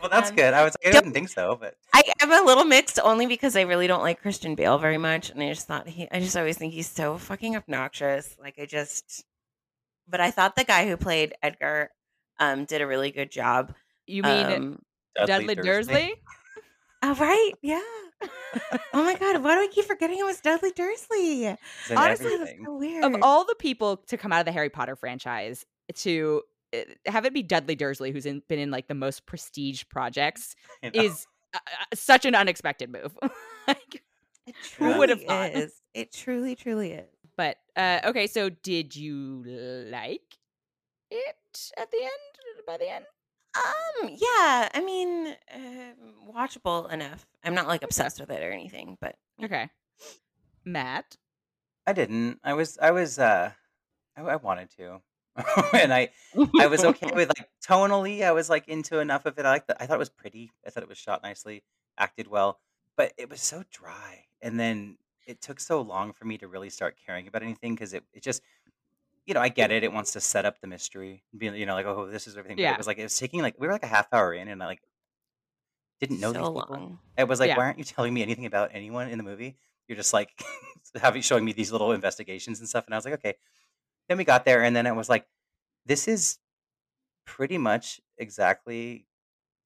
[0.01, 0.55] well, that's Um, good.
[0.55, 1.77] I was like, I didn't think so, but
[2.21, 5.43] I'm a little mixed only because I really don't like Christian Bale very much, and
[5.43, 6.09] I just thought he.
[6.11, 8.37] I just always think he's so fucking obnoxious.
[8.41, 9.25] Like I just.
[10.09, 11.91] But I thought the guy who played Edgar
[12.39, 13.75] um, did a really good job.
[14.07, 14.79] You mean um,
[15.17, 15.95] Dudley, Dudley Dursley?
[15.95, 16.15] Dursley?
[17.03, 17.53] oh, right.
[17.63, 17.81] Yeah.
[18.93, 21.57] oh my god, why do I keep forgetting it was Dudley Dursley?
[21.95, 23.05] Honestly, that's so weird.
[23.05, 25.65] Of all the people to come out of the Harry Potter franchise,
[25.95, 29.85] to eh, have it be Dudley Dursley, who's in, been in like the most prestige
[29.89, 33.17] projects, is uh, uh, such an unexpected move.
[33.69, 34.03] like,
[34.47, 35.23] it truly would have
[35.55, 35.81] is.
[35.95, 37.09] It truly, truly is.
[37.37, 39.43] But uh, okay, so did you
[39.91, 40.39] like
[41.11, 42.67] it at the end?
[42.67, 43.05] By the end?
[43.57, 44.69] Um, yeah.
[44.75, 47.27] I mean, uh, watchable enough.
[47.45, 49.71] I'm not like obsessed with it or anything, but okay.
[50.65, 51.17] Matt,
[51.87, 52.41] I didn't.
[52.43, 52.79] I was.
[52.81, 53.19] I was.
[53.19, 53.53] uh
[54.17, 55.01] I, I wanted to,
[55.75, 56.11] and I.
[56.59, 58.23] I was okay with like tonally.
[58.23, 59.45] I was like into enough of it.
[59.45, 59.65] I like.
[59.79, 60.53] I thought it was pretty.
[60.67, 61.65] I thought it was shot nicely,
[61.99, 62.59] acted well,
[62.97, 64.25] but it was so dry.
[64.41, 67.95] And then it took so long for me to really start caring about anything because
[67.95, 68.43] it, it just
[69.27, 69.83] you know, I get it.
[69.85, 72.59] It wants to set up the mystery, being, you know, like, oh, this is everything.
[72.59, 72.73] But Yeah.
[72.73, 74.63] it was like it was taking like we were like a half hour in, and
[74.63, 74.83] I like
[76.01, 76.67] didn't know these So people.
[76.71, 76.99] long.
[77.17, 77.57] It was like, Yeah.
[77.57, 79.57] why aren't you telling me anything about anyone in the movie?
[79.89, 80.31] You're just like
[81.01, 83.35] having showing me these little investigations and stuff, and I was like, okay.
[84.09, 85.27] Then we got there, and then it was like,
[85.87, 86.39] this is
[87.27, 89.07] pretty much exactly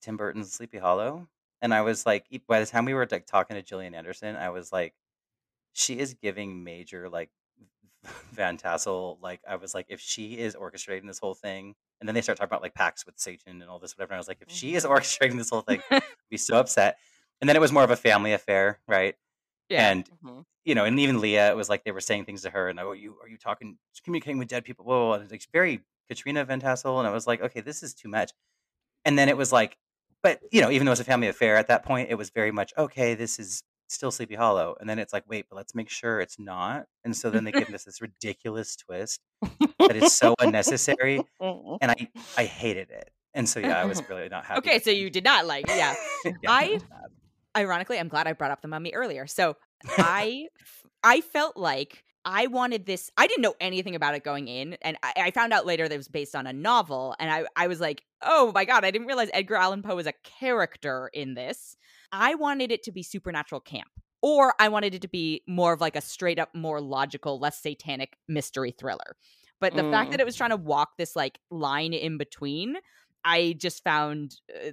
[0.01, 1.29] Tim Burton's Sleepy Hollow,
[1.61, 4.49] and I was like, by the time we were like talking to Gillian Anderson, I
[4.49, 4.95] was like,
[5.73, 7.29] she is giving major like
[8.31, 9.17] Van Tassel.
[9.21, 12.37] Like I was like, if she is orchestrating this whole thing, and then they start
[12.37, 14.13] talking about like pacts with Satan and all this whatever.
[14.13, 14.89] And I was like, if she is Mhm.
[14.91, 16.97] orchestrating this whole thing, I'd be so upset.
[17.41, 19.15] And then it was more of a family affair, right?
[19.69, 19.89] Yeah.
[19.91, 20.45] And Mhm.
[20.65, 22.79] you know, and even Leah, it was like they were saying things to her, and
[22.79, 24.85] oh, you are you talking, communicating with dead people?
[24.85, 25.13] Whoa, whoa, whoa.
[25.15, 28.09] And it's like very Katrina Van Tassel, and I was like, okay, this is too
[28.09, 28.31] much.
[29.05, 29.77] And then it was like,
[30.21, 32.29] but you know, even though it was a family affair at that point, it was
[32.31, 33.13] very much okay.
[33.15, 36.39] This is still Sleepy Hollow, and then it's like, wait, but let's make sure it's
[36.39, 36.85] not.
[37.03, 39.21] And so then they give us this ridiculous twist
[39.79, 41.75] that is so unnecessary, mm-hmm.
[41.81, 43.11] and I I hated it.
[43.33, 44.59] And so yeah, I was really not happy.
[44.59, 45.95] Okay, so you did not like, yeah.
[46.25, 46.99] Yeah, I- it was bad.
[47.57, 49.25] Ironically, I'm glad I brought up the mummy earlier.
[49.25, 49.57] So
[49.97, 50.47] I,
[51.03, 53.09] I felt like I wanted this.
[53.17, 55.93] I didn't know anything about it going in, and I, I found out later that
[55.93, 57.15] it was based on a novel.
[57.19, 60.05] And I, I was like, oh my god, I didn't realize Edgar Allan Poe was
[60.05, 61.75] a character in this.
[62.11, 63.89] I wanted it to be supernatural camp,
[64.21, 67.61] or I wanted it to be more of like a straight up, more logical, less
[67.61, 69.15] satanic mystery thriller.
[69.61, 70.11] But the fact Mm.
[70.11, 72.77] that it was trying to walk this like line in between,
[73.25, 74.71] I just found uh,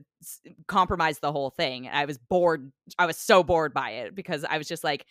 [0.68, 1.88] compromised the whole thing.
[1.88, 2.70] I was bored.
[2.99, 5.05] I was so bored by it because I was just like,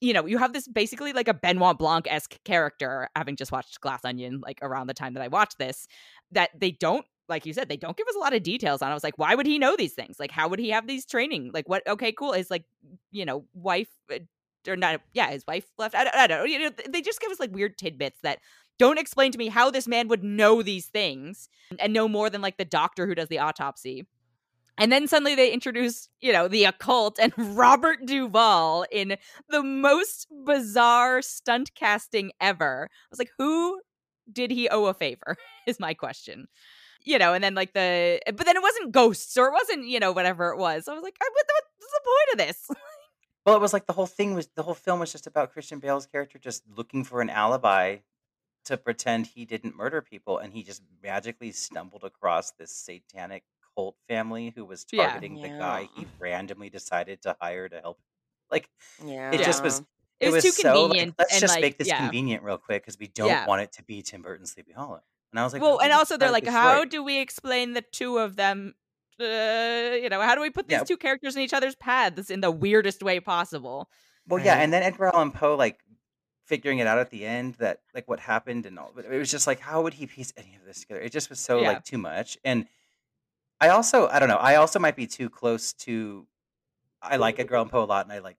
[0.00, 3.80] you know, you have this basically like a Benoit Blanc esque character, having just watched
[3.82, 5.86] Glass Onion like around the time that I watched this,
[6.32, 8.88] that they don't, like you said, they don't give us a lot of details on.
[8.88, 8.92] It.
[8.92, 10.18] I was like, why would he know these things?
[10.18, 11.50] Like, how would he have these training?
[11.52, 11.86] Like, what?
[11.86, 12.32] Okay, cool.
[12.32, 12.64] His like,
[13.10, 14.18] you know, wife uh,
[14.66, 15.00] or not?
[15.12, 15.94] Yeah, his wife left.
[15.94, 16.44] I, don't- I don't know.
[16.44, 18.38] You know, they just give us like weird tidbits that
[18.78, 22.40] don't explain to me how this man would know these things and know more than
[22.40, 24.06] like the doctor who does the autopsy.
[24.80, 29.16] And then suddenly they introduce, you know, the occult and Robert Duvall in
[29.48, 32.88] the most bizarre stunt casting ever.
[32.92, 33.80] I was like, who
[34.32, 35.36] did he owe a favor?
[35.66, 36.46] Is my question.
[37.08, 39.98] You know, and then like the, but then it wasn't ghosts or it wasn't, you
[39.98, 40.86] know, whatever it was.
[40.88, 41.46] I was like, "I- what,
[41.78, 42.68] what's the point of this?
[43.46, 45.78] Well, it was like the whole thing was the whole film was just about Christian
[45.78, 47.98] Bale's character just looking for an alibi
[48.66, 53.44] to pretend he didn't murder people, and he just magically stumbled across this satanic
[53.74, 55.06] cult family who was Yeah.
[55.06, 57.98] targeting the guy he randomly decided to hire to help.
[58.50, 58.68] Like
[59.02, 59.30] Yeah.
[59.32, 59.82] it just was.
[60.20, 61.98] It was too so, like, convenient let's and, just like, make this yeah.
[62.00, 63.46] convenient real quick because we don't Yeah.
[63.46, 65.00] want it to be Tim Burton's Sleepy Hollow.
[65.32, 68.18] And I was like, well, and also they're like, how do we explain the two
[68.18, 68.74] of them?
[69.20, 70.84] Uh, you know, how do we put these Yeah.
[70.84, 73.90] two characters in each other's paths in the weirdest way possible?
[74.26, 75.80] Well, yeah, and then Edgar Allan Poe like
[76.44, 78.92] figuring it out at the end that like what happened and all.
[78.94, 81.00] But it was just like, how would he piece any of this together?
[81.00, 81.68] It just was so Yeah.
[81.68, 82.38] like too much.
[82.44, 82.66] And
[83.60, 86.26] I also, I don't know, I also might be too close to.
[87.02, 88.38] I like Edgar Allan Poe a lot, and I like,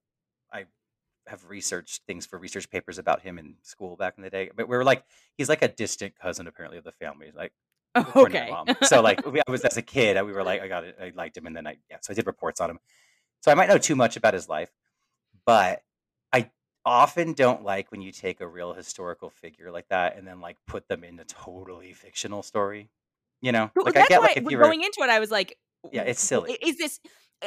[1.29, 4.49] have researched things for research papers about him in school back in the day.
[4.55, 5.03] But we were like,
[5.37, 7.53] he's like a distant cousin apparently of the family, like
[7.95, 8.49] oh, to Okay.
[8.49, 8.67] mom.
[8.83, 10.97] So like, we- I was as a kid, I- we were like, I got it,
[11.01, 12.79] I liked him, and then I yeah, so I did reports on him.
[13.41, 14.71] So I might know too much about his life,
[15.45, 15.81] but
[16.33, 16.51] I
[16.85, 20.57] often don't like when you take a real historical figure like that and then like
[20.67, 22.89] put them in a totally fictional story.
[23.41, 25.19] You know, Well, like I get why like if you were going into it, I
[25.19, 25.57] was like,
[25.91, 26.57] Yeah, it's silly.
[26.61, 26.99] Is this?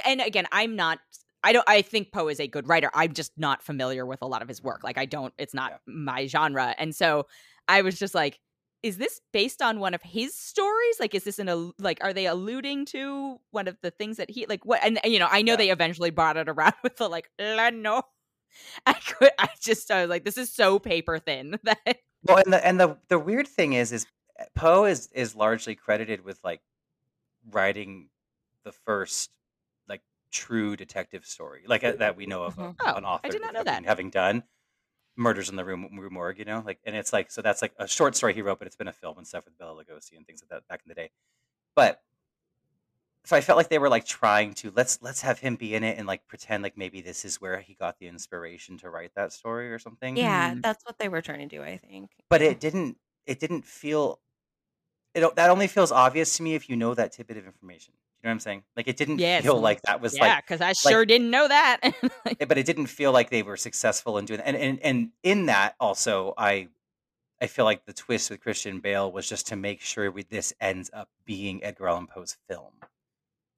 [0.07, 1.01] And again, I'm not.
[1.45, 1.65] I don't.
[1.69, 2.91] I think Poe is a good writer.
[2.95, 4.83] I'm just not familiar with a lot of his work.
[4.85, 5.35] Like, I don't.
[5.39, 5.79] It's not Yeah.
[5.87, 7.27] my genre, and so
[7.69, 8.39] I was just like,
[8.83, 10.97] is this based on one of his stories?
[11.01, 11.99] Like, is this an al- like?
[12.03, 14.65] Are they alluding to one of the things that he like?
[14.65, 14.81] What?
[14.85, 15.57] And, and, you know, I know Yeah.
[15.57, 18.03] they eventually brought it around with the like, "La no.
[18.87, 19.31] I could.
[19.39, 19.91] I just.
[19.91, 21.99] I was like, this is so paper thin that.
[22.25, 24.07] well, and the and the the weird thing is, is
[24.39, 26.61] eh, Poe is is largely credited with like
[27.51, 28.09] writing
[28.65, 29.31] the first
[30.33, 32.77] true detective story, like uh, that we know of, Mhm.
[32.87, 33.85] of Oh, an I author did not know having, that.
[33.85, 34.45] having done
[35.17, 37.75] murders in the room Rue morgue, you know, like, and it's like so that's like
[37.79, 40.17] a short story he wrote, but it's been a film and stuff with Bela Lugosi
[40.17, 41.11] and things like that back in the day.
[41.77, 42.03] But
[43.25, 45.85] so I felt like they were like trying to let's let's have him be in
[45.85, 49.15] it and like pretend like maybe this is where he got the inspiration to write
[49.15, 50.19] that story or something.
[50.19, 50.63] Yeah, Mm.
[50.63, 52.25] that's what they were trying to do, I think.
[52.29, 54.21] But it didn't it didn't feel
[55.15, 57.95] it that only feels obvious to me if you know that tidbit of information.
[58.23, 58.63] You know what I'm saying?
[58.77, 61.49] Like it didn't feel like that was yeah, like yeah, because I sure didn't know
[61.49, 61.81] that.
[62.25, 64.47] Like, but it didn't feel like they were successful in doing that.
[64.47, 66.69] And and and in that also I
[67.41, 70.53] I feel like the twist with Christian Bale was just to make sure we, this
[70.61, 72.75] ends up being Edgar Allan Poe's film.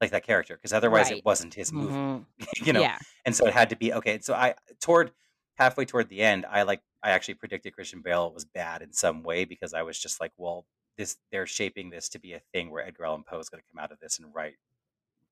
[0.01, 1.19] Like that character, because otherwise Right.
[1.19, 1.93] it wasn't his movie.
[1.93, 2.25] Mhm.
[2.65, 2.97] you know, yeah.
[3.23, 4.19] and so it had to be okay.
[4.19, 5.11] So I toward
[5.53, 9.21] halfway toward the end, I like I actually predicted Christian Bale was bad in some
[9.21, 10.65] way because I was just like, well,
[10.97, 13.67] this they're shaping this to be a thing where Edgar Allan Poe is going to
[13.73, 14.55] come out of this and write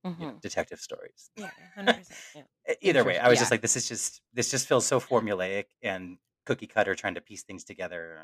[0.04, 0.42] you know, Mhm.
[0.42, 1.30] detective stories.
[1.38, 2.08] Yeah, 100%.
[2.36, 2.74] Yeah.
[2.82, 6.18] Either way, I was just like, this is just this just feels so formulaic and
[6.46, 8.20] cookie cutter trying to piece things together.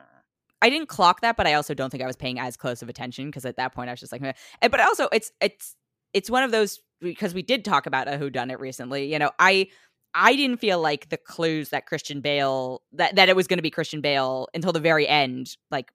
[0.61, 2.89] I didn't clock that, but I also don't think I was paying as close of
[2.89, 4.33] attention because at that point I was just like, Meh.
[4.61, 5.75] but also it's it's
[6.13, 9.09] it's one of those because we did talk about a who done it recently.
[9.09, 9.69] You know, I
[10.13, 13.63] I didn't feel like the clues that Christian Bale that that it was going to
[13.63, 15.91] be Christian Bale until the very end like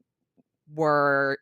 [0.72, 1.38] were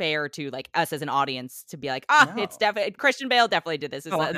[0.00, 2.42] fair to like us as an audience to be like, ah, no.
[2.42, 4.06] it's definitely Christian Bale definitely did this.
[4.06, 4.34] It's oh, like,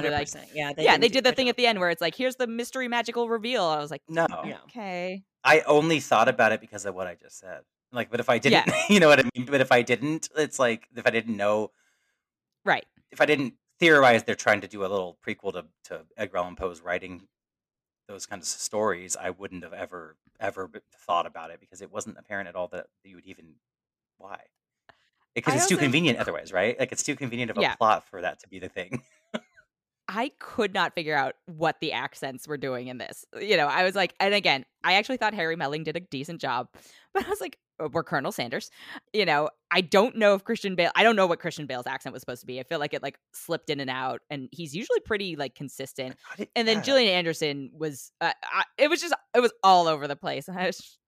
[0.53, 2.49] yeah, they yeah, they did the thing at the end where it's like, here's the
[2.49, 3.63] mystery magical reveal.
[3.63, 4.27] I was like, no,
[4.65, 5.23] okay.
[5.45, 7.61] I only thought about it because of what I just said.
[7.93, 8.83] Like, but if I didn't, yeah.
[8.89, 9.47] you know what I mean.
[9.47, 11.71] But if I didn't, it's like if I didn't know,
[12.65, 12.85] right?
[13.13, 16.57] If I didn't theorize, they're trying to do a little prequel to to Edgar Allan
[16.57, 17.29] Poe's writing
[18.09, 19.17] those kinds of stories.
[19.17, 20.69] I wouldn't have ever ever
[21.07, 23.55] thought about it because it wasn't apparent at all that you would even
[24.23, 24.41] why
[25.35, 26.79] because it's also, too convenient otherwise, right?
[26.79, 27.75] Like it's too convenient of a yeah.
[27.75, 29.03] plot for that to be the thing.
[30.09, 33.25] I could not figure out what the accents were doing in this.
[33.41, 36.41] You know, I was like, and again, I actually thought Harry Melling did a decent
[36.41, 36.69] job,
[37.15, 38.71] but I was like, oh, we're Colonel Sanders.
[39.15, 40.91] You know, I don't know if Christian Bale.
[40.95, 42.61] I don't know what Christian Bale's accent was supposed to be.
[42.61, 46.17] I feel like it like slipped in and out, and he's usually pretty like consistent.
[46.55, 46.83] And then yeah.
[46.83, 48.13] Gillian Anderson was.
[48.21, 49.15] Uh, I, it was just.
[49.35, 50.49] It was all over the place.
[50.55, 50.99] I was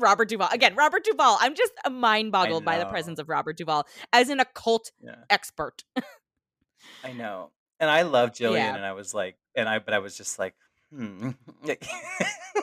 [0.00, 0.48] Robert Duvall.
[0.52, 1.38] Again, Robert Duvall.
[1.40, 5.16] I'm just mind boggled by the presence of Robert Duvall as an occult yeah.
[5.30, 5.84] expert.
[7.04, 7.50] I know.
[7.80, 8.76] And I love Gillian yeah.
[8.76, 10.54] and I was like and I but I was just like
[10.94, 11.30] hmm.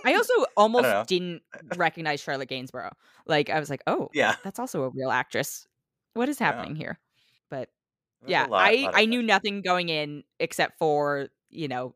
[0.05, 1.41] I also almost I didn't
[1.75, 2.93] recognize Charlotte Gainsborough.
[3.27, 4.35] Like I was like, "Oh, yeah.
[4.43, 5.67] That's also a real actress.
[6.13, 6.83] What is happening yeah.
[6.83, 6.99] here?"
[7.49, 7.69] But
[8.25, 11.95] yeah, lot, I I knew nothing going in except for, you know,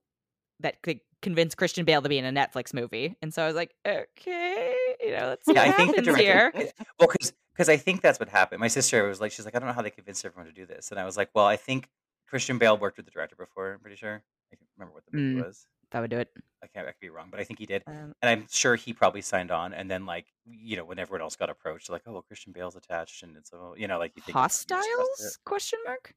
[0.60, 3.15] that could convince Christian Bale to be in a Netflix movie.
[3.21, 6.01] And so I was like, okay, you know, let's see yeah, what I think the
[6.03, 6.51] director, here.
[6.99, 8.59] Well, because because I think that's what happened.
[8.59, 10.67] My sister was like, she's like, I don't know how they convinced everyone to do
[10.67, 11.89] this, and I was like, well, I think
[12.27, 13.73] Christian Bale worked with the director before.
[13.73, 14.23] I'm pretty sure.
[14.51, 15.65] I can't remember what the movie mm, was.
[15.91, 16.29] That would do it.
[16.63, 16.88] I can't.
[16.88, 19.21] I could be wrong, but I think he did, um, and I'm sure he probably
[19.21, 19.73] signed on.
[19.73, 22.75] And then, like, you know, when everyone else got approached, like, oh, well, Christian Bale's
[22.75, 25.39] attached, and it's a, you know, like you think hostiles?
[25.45, 26.13] Question mark.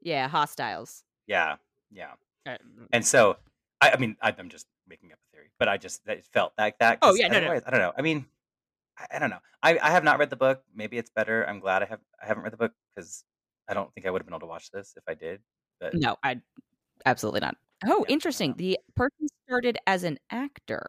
[0.00, 1.04] Yeah, hostiles.
[1.26, 1.56] Yeah,
[1.90, 2.12] yeah.
[2.46, 2.56] Uh,
[2.92, 3.36] and so,
[3.80, 6.52] I, I mean, I, I'm just making up a theory, but I just it felt
[6.58, 6.98] like that.
[7.02, 7.92] Oh yeah, no, no, I don't know.
[7.96, 8.26] I mean,
[8.98, 9.38] I, I, don't know.
[9.62, 10.62] I, I have not read the book.
[10.74, 11.48] Maybe it's better.
[11.48, 12.00] I'm glad I have.
[12.22, 13.24] I haven't read the book because
[13.68, 15.40] I don't think I would have been able to watch this if I did.
[15.80, 16.40] But no, I
[17.06, 17.56] absolutely not.
[17.86, 18.54] Oh, yeah, interesting.
[18.56, 20.86] The person started as an actor.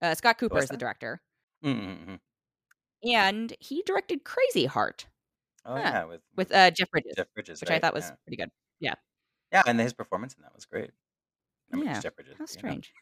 [0.00, 1.20] Uh, Scott Cooper is the director,
[1.64, 2.14] mm-hmm.
[3.12, 5.06] and he directed Crazy Heart.
[5.66, 7.76] Oh yeah, yeah with with uh, Jeff Bridges, Jeff Bridges, which right?
[7.76, 8.14] I thought was yeah.
[8.24, 8.50] pretty good.
[8.78, 8.94] Yeah,
[9.52, 10.90] yeah, and his performance in that was great.
[11.72, 12.00] I mean, yeah,
[12.38, 12.92] how strange.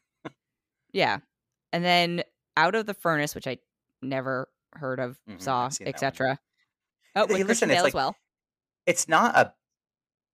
[0.93, 1.19] yeah,
[1.73, 2.23] and then
[2.57, 3.59] Out of the Furnace, which I
[4.03, 6.39] never heard of, mm-hmm, saw, etc.
[7.17, 8.17] Oh, hey, listen, Bale like, well.
[8.87, 9.53] It's not a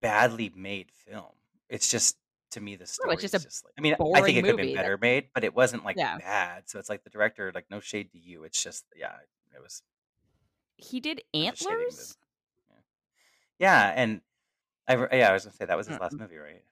[0.00, 1.32] badly made film.
[1.68, 2.16] It's just
[2.50, 3.08] to me the story.
[3.08, 5.00] No, it's just, just like, I mean, I think it could have been better that...
[5.00, 6.18] made, but it wasn't like yeah.
[6.18, 6.68] bad.
[6.68, 8.44] So it's like the director, like no shade to you.
[8.44, 9.12] It's just yeah,
[9.54, 9.82] it was.
[10.76, 12.16] He did Antlers.
[13.58, 13.92] Yeah.
[13.92, 14.20] yeah, and
[14.88, 16.62] I yeah, I was gonna say that was his last movie, right?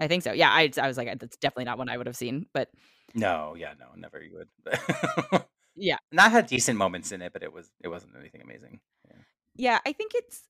[0.00, 0.32] I think so.
[0.32, 2.70] Yeah, I I was like, that's definitely not one I would have seen, but
[3.14, 5.42] no, yeah, no, never you would.
[5.76, 8.80] yeah, and that had decent moments in it, but it was it wasn't anything amazing.
[9.06, 9.20] Yeah,
[9.56, 10.42] yeah I think it's.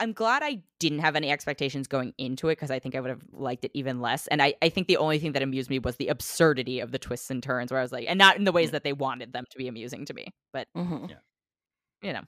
[0.00, 3.10] I'm glad I didn't have any expectations going into it because I think I would
[3.10, 4.28] have liked it even less.
[4.28, 7.00] And I, I think the only thing that amused me was the absurdity of the
[7.00, 8.72] twists and turns, where I was like, and not in the ways yeah.
[8.72, 11.06] that they wanted them to be amusing to me, but mm-hmm.
[11.06, 11.16] yeah.
[12.00, 12.22] you know,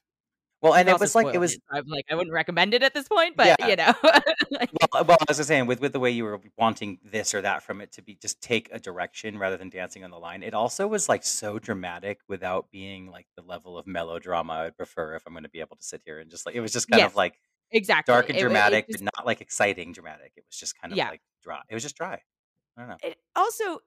[0.62, 1.58] well, and it was like it was.
[1.70, 3.66] I'm like I wouldn't recommend it at this point, but yeah.
[3.66, 3.94] you know.
[4.50, 6.98] like, well, uh, well, as I was saying, with with the way you were wanting
[7.02, 10.10] this or that from it to be just take a direction rather than dancing on
[10.10, 14.52] the line, it also was like so dramatic without being like the level of melodrama
[14.52, 16.54] I would prefer if I'm going to be able to sit here and just like
[16.54, 17.34] it was just kind yes, of like
[17.70, 20.32] exactly dark and dramatic, it, it just, but not like exciting dramatic.
[20.36, 21.08] It was just kind of yeah.
[21.08, 21.60] like dry.
[21.70, 22.20] It was just dry.
[22.76, 22.96] I don't know.
[23.02, 23.78] It also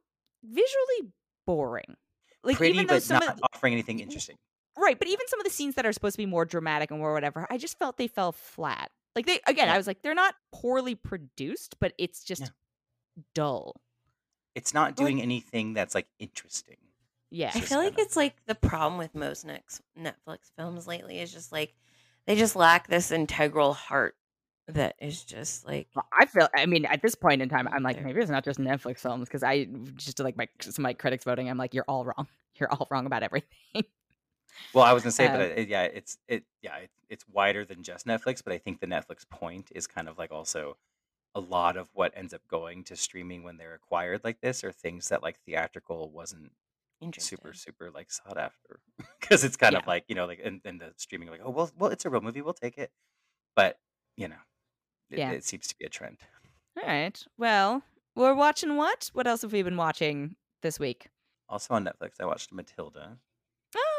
[0.44, 1.12] visually
[1.46, 1.98] boring.
[2.44, 4.04] Like Pretty, even though but not of, offering anything mm-hmm.
[4.04, 4.38] interesting.
[4.78, 7.00] Right, but even some of the scenes that are supposed to be more dramatic and
[7.00, 8.90] more whatever, I just felt they fell flat.
[9.16, 9.74] Like they again, yeah.
[9.74, 12.48] I was like, they're not poorly produced, but it's just yeah.
[13.36, 13.76] dull.
[14.56, 16.78] It's not doing like, anything that's like interesting.
[17.30, 21.32] Yeah, I feel like it's like the problem with most next Netflix films lately is
[21.32, 21.74] just like
[22.26, 24.16] they just lack this integral heart
[24.68, 26.48] that is just like I feel.
[26.56, 29.28] I mean, at this point in time, I'm like maybe it's not just Netflix films
[29.28, 29.66] because I
[29.96, 31.50] just like my some of my critics voting.
[31.50, 32.28] I'm like, you're all wrong.
[32.60, 33.84] You're all wrong about everything.
[34.74, 37.66] Well, I was gonna say, but um, it, yeah, it's it yeah, it, it's wider
[37.66, 38.44] than just Netflix.
[38.44, 40.78] But I think the Netflix point is kind of like also
[41.36, 44.72] a lot of what ends up going to streaming when they're acquired like this, or
[44.72, 46.52] things that like theatrical wasn't
[47.18, 48.80] super super like sought after
[49.20, 49.80] because it's kind yeah.
[49.80, 52.10] of like you know like in, in the streaming like oh well well it's a
[52.10, 52.92] real movie we'll take it,
[53.56, 53.78] but
[54.16, 54.36] you know
[55.10, 55.32] it, yeah.
[55.32, 56.18] it seems to be a trend.
[56.78, 57.84] All right, well
[58.16, 59.10] we're watching what?
[59.14, 61.10] What else have we been watching this week?
[61.50, 63.18] Also on Netflix, I watched Matilda.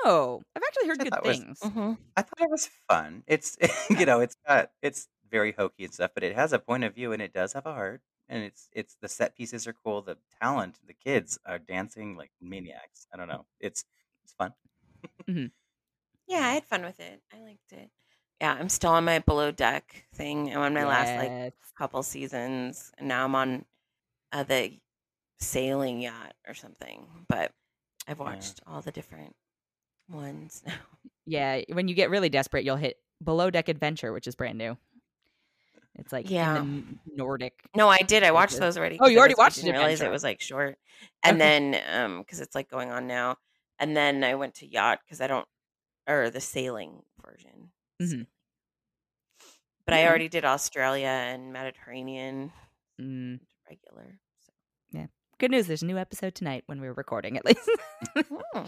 [0.05, 1.73] Oh, I've actually heard good was things.
[1.73, 1.99] Mhm.
[2.17, 3.25] I thought it was fun.
[3.27, 3.57] It's
[3.91, 6.95] you know, it's got it's very hokey and stuff, but it has a point of
[6.95, 8.03] view and it does have a heart.
[8.29, 10.03] And it's it's the set pieces are cool.
[10.03, 13.07] The talent, the kids are dancing like maniacs.
[13.13, 13.47] I don't know.
[13.61, 13.85] It's
[14.25, 14.55] it's fun.
[16.27, 17.23] Yeah, I had fun with it.
[17.33, 17.91] I liked it.
[18.41, 20.53] Yeah, I'm still on my below deck thing.
[20.55, 21.35] I'm on my last like
[21.77, 23.67] couple seasons, and now I'm on
[24.33, 24.81] uh, the
[25.41, 27.27] sailing yacht or something.
[27.29, 27.53] But
[28.09, 28.51] I've Yeah.
[28.51, 29.37] watched all the different
[30.09, 30.75] ones now.
[31.27, 34.77] Yeah, when you get really desperate, you'll hit Below Deck Adventure, which is brand new.
[35.95, 36.59] It's like Yeah.
[36.61, 37.55] in the Nordic.
[37.75, 38.23] No, I did.
[38.23, 38.99] I watched those already.
[39.01, 40.77] Oh, you already watched didn't realize it was like short,
[41.23, 41.61] and Okay.
[41.73, 43.37] then um, because it's like going on now,
[43.79, 45.49] and then I went to yacht because I don't,
[46.07, 47.71] or the sailing version.
[48.03, 48.09] Mhm.
[48.09, 48.27] Sailing.
[49.87, 52.53] But I already did Australia and Mediterranean
[53.01, 54.19] Mm, regular.
[54.45, 54.53] So.
[54.91, 55.07] Yeah,
[55.39, 55.67] good news.
[55.69, 57.67] There's a new episode tonight when we were recording, at least.
[58.55, 58.67] Hmm.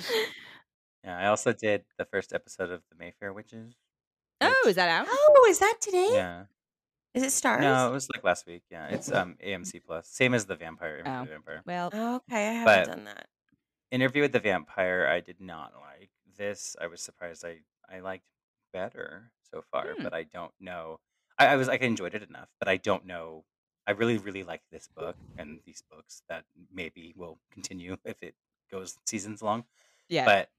[1.07, 3.74] Yeah, I also did the first episode of the Mayfair Witches.
[4.40, 5.07] oh, which- is that out?
[5.09, 6.11] Oh, is that today?
[6.12, 6.44] Yeah.
[7.14, 7.62] Is it stars?
[7.62, 8.64] No, it was like last week.
[8.70, 10.98] Yeah, it's um AMC Plus, same as the Vampire.
[10.98, 11.20] Interview Oh.
[11.20, 11.62] with the Vampire.
[11.64, 13.28] Well, Oh, okay, I haven't But- done that.
[13.90, 16.11] Interview with the Vampire, I did not like.
[16.36, 17.44] This, I was surprised.
[17.44, 18.26] I I liked
[18.72, 20.02] better so far, Hmm.
[20.02, 21.00] but I don't know.
[21.38, 23.44] I, I was like I enjoyed it enough, but I don't know.
[23.86, 28.34] I really really like this book and these books that maybe will continue if it
[28.70, 29.64] goes seasons long.
[30.09, 30.24] yeah.
[30.26, 30.50] But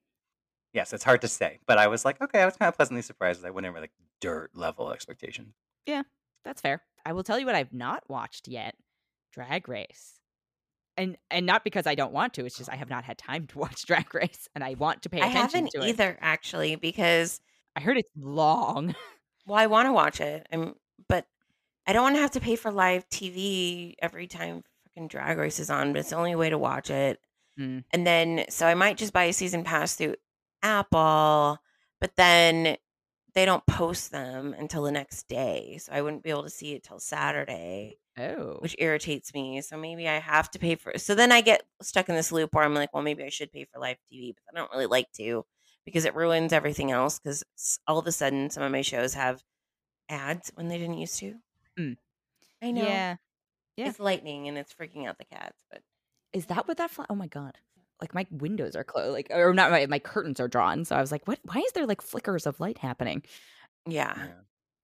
[0.74, 1.60] yes, it's hard to say.
[1.66, 3.46] But I was like, okay, I was kind of pleasantly surprised.
[3.46, 3.92] I went in with like
[4.22, 5.54] dirt level expectation.
[5.86, 6.04] Yeah,
[6.44, 6.82] that's fair.
[7.06, 8.76] I will tell you what I've not watched yet:
[9.34, 10.20] Drag Race,
[10.98, 12.46] and and not because I don't want to.
[12.46, 15.10] It's just I have not had time to watch Drag Race, and I want to
[15.10, 15.90] pay I attention to it.
[15.90, 17.40] either, actually, because
[17.76, 18.96] I heard it's long.
[19.48, 20.76] well, I want to watch it, I'm,
[21.08, 21.26] but
[21.86, 25.60] I don't want to have to pay for live TV every time fucking Drag Race
[25.60, 25.94] is on.
[25.94, 27.20] But it's the only way to watch it.
[27.60, 27.84] Mm.
[27.92, 30.16] And then, so I might just buy a season pass through
[30.68, 31.60] Apple,
[32.02, 32.78] but then
[33.34, 36.74] they don't post them until the next day, so I wouldn't be able to see
[36.74, 37.98] it till Saturday.
[38.20, 39.62] Oh, which irritates me.
[39.62, 40.98] So maybe I have to pay for.
[40.98, 43.52] So then I get stuck in this loop where I'm like, well, maybe I should
[43.52, 45.46] pay for live TV, but I don't really like to
[45.86, 47.20] because it ruins everything else.
[47.20, 47.44] Because
[47.88, 49.44] all of a sudden, some of my shows have
[50.10, 51.36] ads when they didn't used to.
[51.80, 51.98] Mm.
[52.62, 52.82] I know.
[52.84, 53.16] yeah.
[53.76, 53.90] yeah.
[53.90, 55.82] It's lightning and it's freaking out the cats, but
[56.34, 56.90] Is that what that?
[56.90, 57.54] Fl- oh my god!
[58.02, 59.72] Like my windows are closed, like or not.
[59.72, 60.86] My my curtains are drawn.
[60.86, 61.40] So I was like, what?
[61.44, 63.24] Why is there like flickers of light happening?
[63.86, 64.16] yeah.
[64.16, 64.34] Yeah.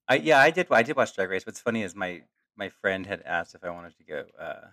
[0.07, 1.45] I yeah, I did I did watch Drag Race.
[1.45, 2.23] What's funny is my
[2.55, 4.67] my friend had asked if I wanted to go uh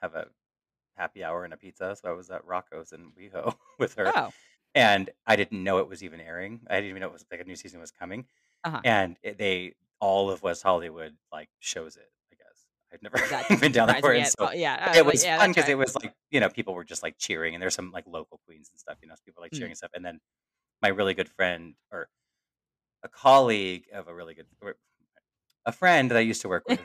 [0.00, 0.28] have a
[0.96, 4.14] happy hour and a pizza, so I was at Rocco's in WeHo with her.
[4.14, 4.32] Oh,
[4.74, 6.62] And I didn't know it was even airing.
[6.68, 8.26] I didn't even know it was like a new season was coming.
[8.64, 8.80] Uh-huh.
[8.84, 12.19] And it, they all of West Hollywood like shows it, I guess.
[12.92, 13.18] I've never
[13.60, 14.26] been down there surprised for it.
[14.26, 14.54] So all.
[14.54, 15.72] yeah, it like, was yeah, fun because right.
[15.72, 18.40] it was like you know people were just like cheering and there's some like local
[18.46, 19.58] queens and stuff you know so people like Mm.
[19.58, 20.18] cheering and stuff and then
[20.82, 22.08] my really good friend or
[23.02, 24.46] a colleague of a really good
[25.66, 26.80] a friend that I used to work with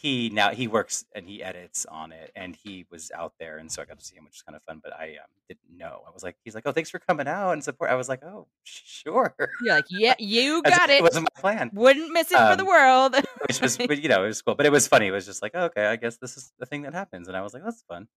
[0.00, 3.70] he now he works and he edits on it and he was out there and
[3.70, 5.76] so I got to see him which was kind of fun but I um, didn't
[5.76, 8.08] know I was like he's like oh thanks for coming out and support I was
[8.08, 11.00] like oh sure You're like, yeah, you got it.
[11.00, 13.16] it wasn't my plan Wouldn't miss it for the Um, world.
[13.48, 15.52] which was you know it was cool but it was funny it was just like
[15.54, 17.82] oh, okay I guess this is the thing that happens and I was like that's
[17.82, 18.08] fun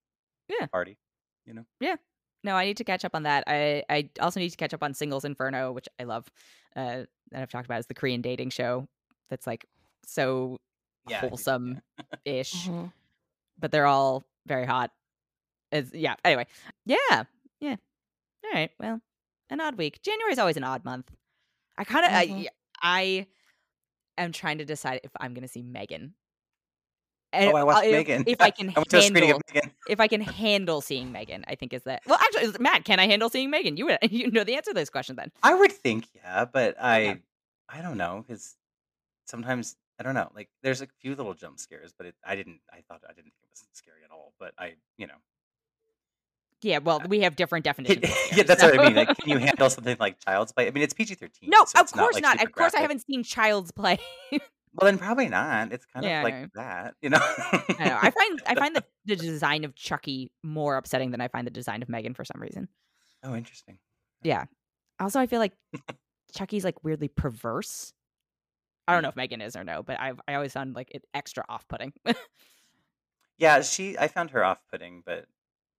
[0.49, 0.67] Yeah.
[0.67, 0.99] party
[1.47, 1.97] you know Yeah.
[2.45, 3.45] no, I need to catch up on that.
[3.49, 6.29] I I also need to catch up on Singles Inferno, which I love.
[6.77, 8.87] Uh, that I've talked about is the Korean dating show
[9.31, 9.67] that's like
[10.07, 10.59] so
[11.09, 11.81] Yeah, wholesome
[12.25, 12.93] ish, Mhm.
[13.59, 14.91] but they're all very hot.
[15.71, 16.17] It's, yeah.
[16.25, 16.47] Anyway,
[16.85, 17.25] yeah,
[17.61, 17.77] yeah.
[18.45, 18.71] All right.
[18.79, 19.01] Well,
[19.51, 20.01] an odd week.
[20.03, 21.11] January is always an odd month.
[21.79, 22.47] I kind of Mhm.
[22.83, 23.27] I
[24.17, 26.15] I am trying to decide if I'm going to see Megan.
[27.33, 28.25] And Oh, I watched if- Megan.
[28.27, 29.41] If I can I went to a handle,
[29.89, 32.03] if I can handle seeing Megan, I think is that.
[32.07, 33.77] Well, actually, Matt, can I handle seeing Megan?
[33.79, 35.33] You would, you know the answer to this question then.
[35.43, 37.15] I would think, yeah, but I, Yeah.
[37.71, 38.57] I don't know, because
[39.27, 40.33] sometimes I don't know.
[40.35, 42.59] Like, there's a few little jump scares, but it, I didn't.
[42.73, 44.33] I thought I didn't think it was scary at all.
[44.41, 45.15] But I, you know,
[46.61, 46.79] Yeah.
[46.79, 48.03] Well, uh, we have different definitions.
[48.05, 48.97] of yeah, that's so- what I mean.
[48.97, 50.67] Like, can you handle something like Child's Play?
[50.67, 51.51] I mean, it's PG thirteen.
[51.51, 52.43] no, so of course like, not.
[52.43, 53.99] Of course, I haven't seen Child's Play.
[54.75, 55.71] Well, then probably not.
[55.73, 56.47] It's kind Yeah, of like know.
[56.55, 57.19] that, you know.
[57.21, 57.99] I know.
[58.01, 61.51] I find I find the, the design of Chucky more upsetting than I find the
[61.51, 62.69] design of Megan for some reason.
[63.23, 63.79] oh, interesting.
[64.23, 64.47] Yeah.
[64.99, 65.53] Also, I feel like
[66.35, 67.93] Chucky's like weirdly perverse.
[68.89, 71.05] I don't know if Megan is or no, but I I always found like it
[71.15, 71.93] extra off putting.
[73.39, 73.99] Yeah, she.
[73.99, 75.27] I found her off-putting, but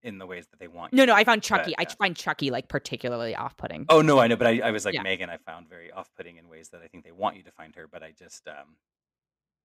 [0.02, 0.92] in the ways that they want.
[0.92, 1.74] you no, no, I found but, Chucky.
[1.78, 1.94] I yeah.
[1.98, 3.86] find Chucky like particularly off putting.
[3.88, 5.02] Oh no, I know, but I, I was like Yeah.
[5.02, 5.30] Megan.
[5.30, 7.88] I found very off-putting in ways that I think they want you to find her,
[7.90, 8.76] but I just, um,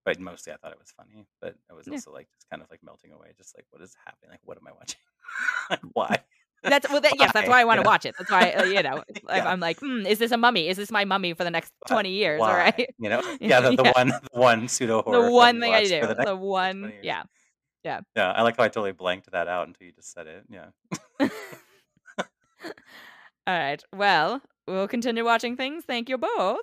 [0.05, 1.25] but mostly I thought it was funny.
[1.41, 1.95] But I was Yeah.
[1.95, 4.29] also like just kind of like melting away, just like what is happening?
[4.31, 5.01] Like what am I watching?
[5.69, 6.19] like why?
[6.63, 7.01] That's well.
[7.01, 8.15] That, yes, that's why I want to watch it.
[8.17, 9.49] That's why uh, you know yeah.
[9.49, 10.67] I'm like, hmm, is this a mummy?
[10.67, 12.39] Is this my mummy for the next twenty years?
[12.39, 12.49] Why?
[12.49, 13.91] All right, you know, yeah, the, the yeah.
[13.95, 15.25] one, the one pseudo horror.
[15.25, 17.23] The one thing I do, the, the one, yeah,
[17.83, 18.31] yeah, yeah.
[18.31, 20.43] I like how I totally blanked that out until you just said it.
[20.49, 20.67] Yeah.
[23.47, 23.83] All right.
[23.95, 25.85] Well, we'll continue watching things.
[25.85, 26.59] Thank you both.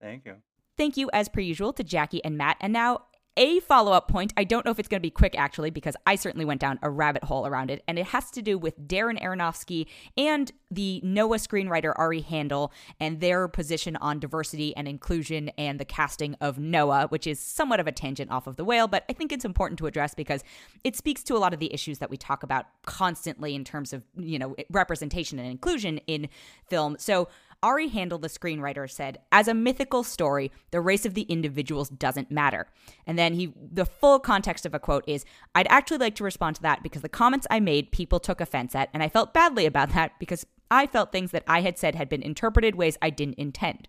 [0.00, 0.36] Thank you.
[0.78, 2.56] Thank you, as per usual, to Jackie and Matt.
[2.60, 3.02] And now
[3.36, 4.32] a follow up point.
[4.36, 6.78] I don't know if it's going to be quick, actually, because I certainly went down
[6.82, 7.82] a rabbit hole around it.
[7.88, 13.20] And it has to do with Darren Aronofsky and the Noah screenwriter Ari Handel and
[13.20, 17.86] their position on diversity and inclusion and the casting of Noah, which is somewhat of
[17.86, 20.42] a tangent off of the whale, but I think it's important to address because
[20.84, 23.92] it speaks to a lot of the issues that we talk about constantly in terms
[23.92, 26.28] of, you know, representation and inclusion in
[26.68, 26.96] film.
[26.98, 27.28] So
[27.62, 32.30] Ari Handel, the screenwriter, said, "As a mythical story, the race of the individuals doesn't
[32.30, 32.66] matter."
[33.06, 36.56] And then he, the full context of a quote is, "I'd actually like to respond
[36.56, 39.66] to that because the comments I made, people took offense at, and I felt badly
[39.66, 43.10] about that because I felt things that I had said had been interpreted ways I
[43.10, 43.88] didn't intend."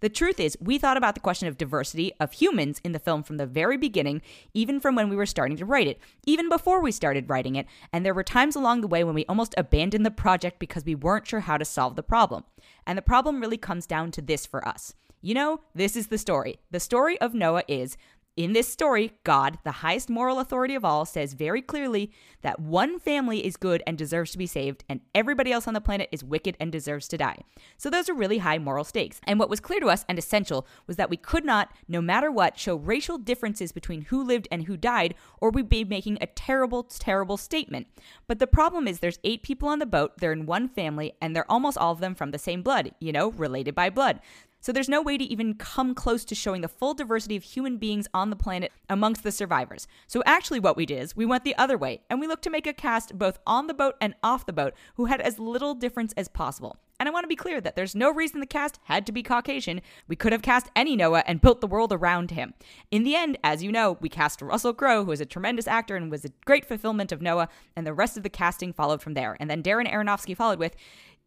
[0.00, 3.22] The truth is, we thought about the question of diversity of humans in the film
[3.22, 4.20] from the very beginning,
[4.52, 7.66] even from when we were starting to write it, even before we started writing it,
[7.92, 10.96] and there were times along the way when we almost abandoned the project because we
[10.96, 12.42] weren't sure how to solve the problem.
[12.84, 14.94] And the problem really comes down to this for us.
[15.24, 16.58] You know, this is the story.
[16.72, 17.96] The story of Noah is
[18.34, 22.10] in this story, God, the highest moral authority of all, says very clearly
[22.40, 25.82] that one family is good and deserves to be saved, and everybody else on the
[25.82, 27.38] planet is wicked and deserves to die.
[27.76, 29.20] So those are really high moral stakes.
[29.24, 32.30] And what was clear to us and essential was that we could not, no matter
[32.30, 36.26] what, show racial differences between who lived and who died, or we'd be making a
[36.26, 37.86] terrible, terrible statement.
[38.26, 41.36] But the problem is there's eight people on the boat, they're in one family, and
[41.36, 44.20] they're almost all of them from the same blood, you know, related by blood.
[44.62, 47.78] So there's no way to even come close to showing the full diversity of human
[47.78, 49.88] beings on the planet amongst the survivors.
[50.06, 52.50] So actually, what we did is we went the other way and we looked to
[52.50, 55.74] make a cast both on the boat and off the boat who had as little
[55.74, 56.76] difference as possible.
[57.00, 59.24] And I want to be clear that there's no reason the cast had to be
[59.24, 59.80] Caucasian.
[60.06, 62.54] We could have cast any Noah and built the world around him.
[62.92, 65.96] In the end, as you know, we cast Russell Crowe, who is a tremendous actor
[65.96, 69.14] and was a great fulfillment of Noah, and the rest of the casting followed from
[69.14, 69.36] there.
[69.40, 70.76] And then Darren Aronofsky followed with,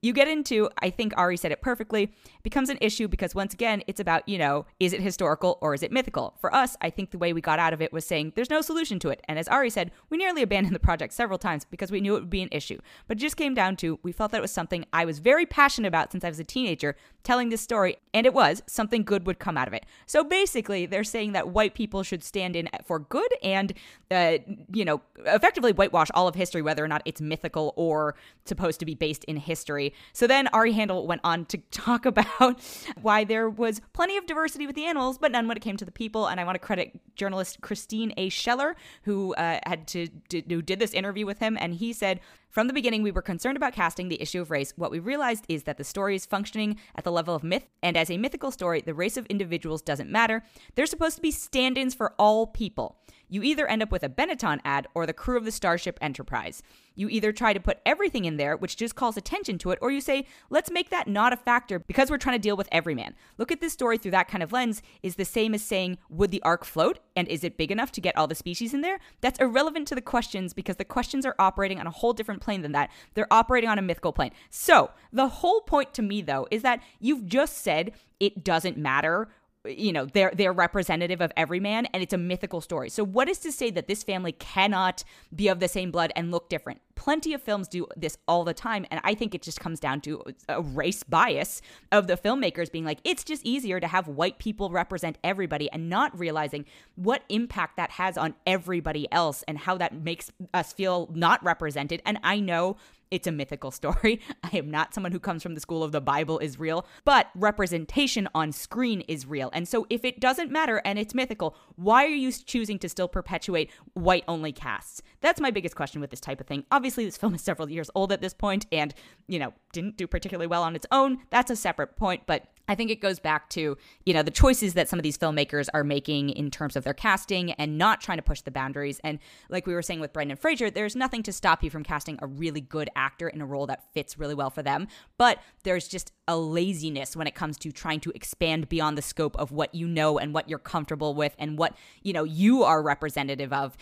[0.05, 3.81] you get into, I think Ari said it perfectly, becomes an issue because once again,
[3.87, 6.35] it's about, you know, is it historical or is it mythical?
[6.39, 8.61] For us, I think the way we got out of it was saying there's no
[8.61, 9.21] solution to it.
[9.27, 12.19] And as Ari said, we nearly abandoned the project several times because we knew it
[12.19, 12.79] would be an issue.
[13.07, 15.47] But it just came down to we felt that it was something I was very
[15.47, 16.95] passionate about since I was a teenager
[17.25, 19.85] telling this story, and it was something good would come out of it.
[20.05, 23.73] So basically, they're saying that white people should stand in for good and,
[24.11, 24.37] uh,
[24.71, 28.15] you know, effectively whitewash all of history, whether or not it's mythical or
[28.45, 29.93] supposed to be based in history.
[30.13, 32.61] So then Ari Handel went on to talk about
[33.01, 35.85] why there was plenty of diversity with the animals, but none when it came to
[35.85, 36.27] the people.
[36.27, 38.29] And I want to credit journalist Christine A.
[38.29, 42.19] Scheller, who uh, had to, who did this interview with him, and he said
[42.55, 44.71] from the beginning, we were concerned about casting the issue of race.
[44.77, 47.97] What we realized is that the story is functioning at the level of myth, and
[47.97, 50.41] as a mythical story, the race of individuals doesn't matter.
[50.73, 52.97] They're supposed to be stand ins for all people.
[53.27, 56.61] You either end up with a Benetton ad or the crew of the Starship Enterprise.
[56.95, 59.91] You either try to put everything in there, which just calls attention to it, or
[59.91, 62.95] you say, let's make that not a factor because we're trying to deal with every
[62.95, 63.15] man.
[63.37, 66.31] Look at this story through that kind of lens is the same as saying, would
[66.31, 66.99] the ark float?
[67.15, 68.99] And is it big enough to get all the species in there?
[69.21, 72.61] That's irrelevant to the questions because the questions are operating on a whole different plane
[72.61, 72.89] than that.
[73.13, 74.31] They're operating on a mythical plane.
[74.49, 79.27] So, the whole point to me, though, is that you've just said it doesn't matter
[79.67, 82.89] you know they're they're representative of every man and it's a mythical story.
[82.89, 85.03] So what is to say that this family cannot
[85.35, 86.81] be of the same blood and look different?
[86.95, 90.01] Plenty of films do this all the time and i think it just comes down
[90.01, 91.61] to a race bias
[91.91, 95.89] of the filmmakers being like it's just easier to have white people represent everybody and
[95.89, 101.09] not realizing what impact that has on everybody else and how that makes us feel
[101.13, 102.01] not represented.
[102.05, 102.77] And i know
[103.11, 104.19] it's a mythical story.
[104.43, 107.29] I am not someone who comes from the school of the Bible is real, but
[107.35, 109.49] representation on screen is real.
[109.53, 113.07] And so if it doesn't matter and it's mythical, why are you choosing to still
[113.07, 115.01] perpetuate white only casts?
[115.25, 116.65] That's my biggest question with this type of thing.
[116.69, 118.93] Obviously, this film is several years old at this point and,
[119.27, 121.17] you know, didn't do particularly well on its own.
[121.31, 124.73] That's a separate point, but I think it goes back to, you know, the choices
[124.73, 128.17] that some of these filmmakers are making in terms of their casting and not trying
[128.17, 128.99] to push the boundaries.
[129.03, 129.19] And
[129.49, 132.27] like we were saying with Brendan Fraser, there's nothing to stop you from casting a
[132.27, 134.87] really good actor in a role that fits really well for them.
[135.17, 139.35] But there's just a laziness when it comes to trying to expand beyond the scope
[139.37, 142.81] of what you know and what you're comfortable with and what, you know, you are
[142.81, 143.77] representative of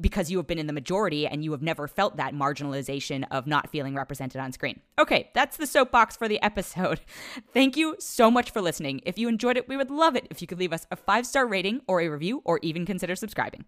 [0.00, 3.44] because you have been in the majority and you have never felt that marginalization of
[3.44, 4.78] not feeling represented on screen.
[5.00, 7.00] Okay, that's the soapbox for the episode.
[7.52, 9.00] Thank you so much for listening.
[9.04, 11.26] If you enjoyed it, we would love it if you could leave us a five
[11.26, 13.64] star rating or a review or even consider subscribing.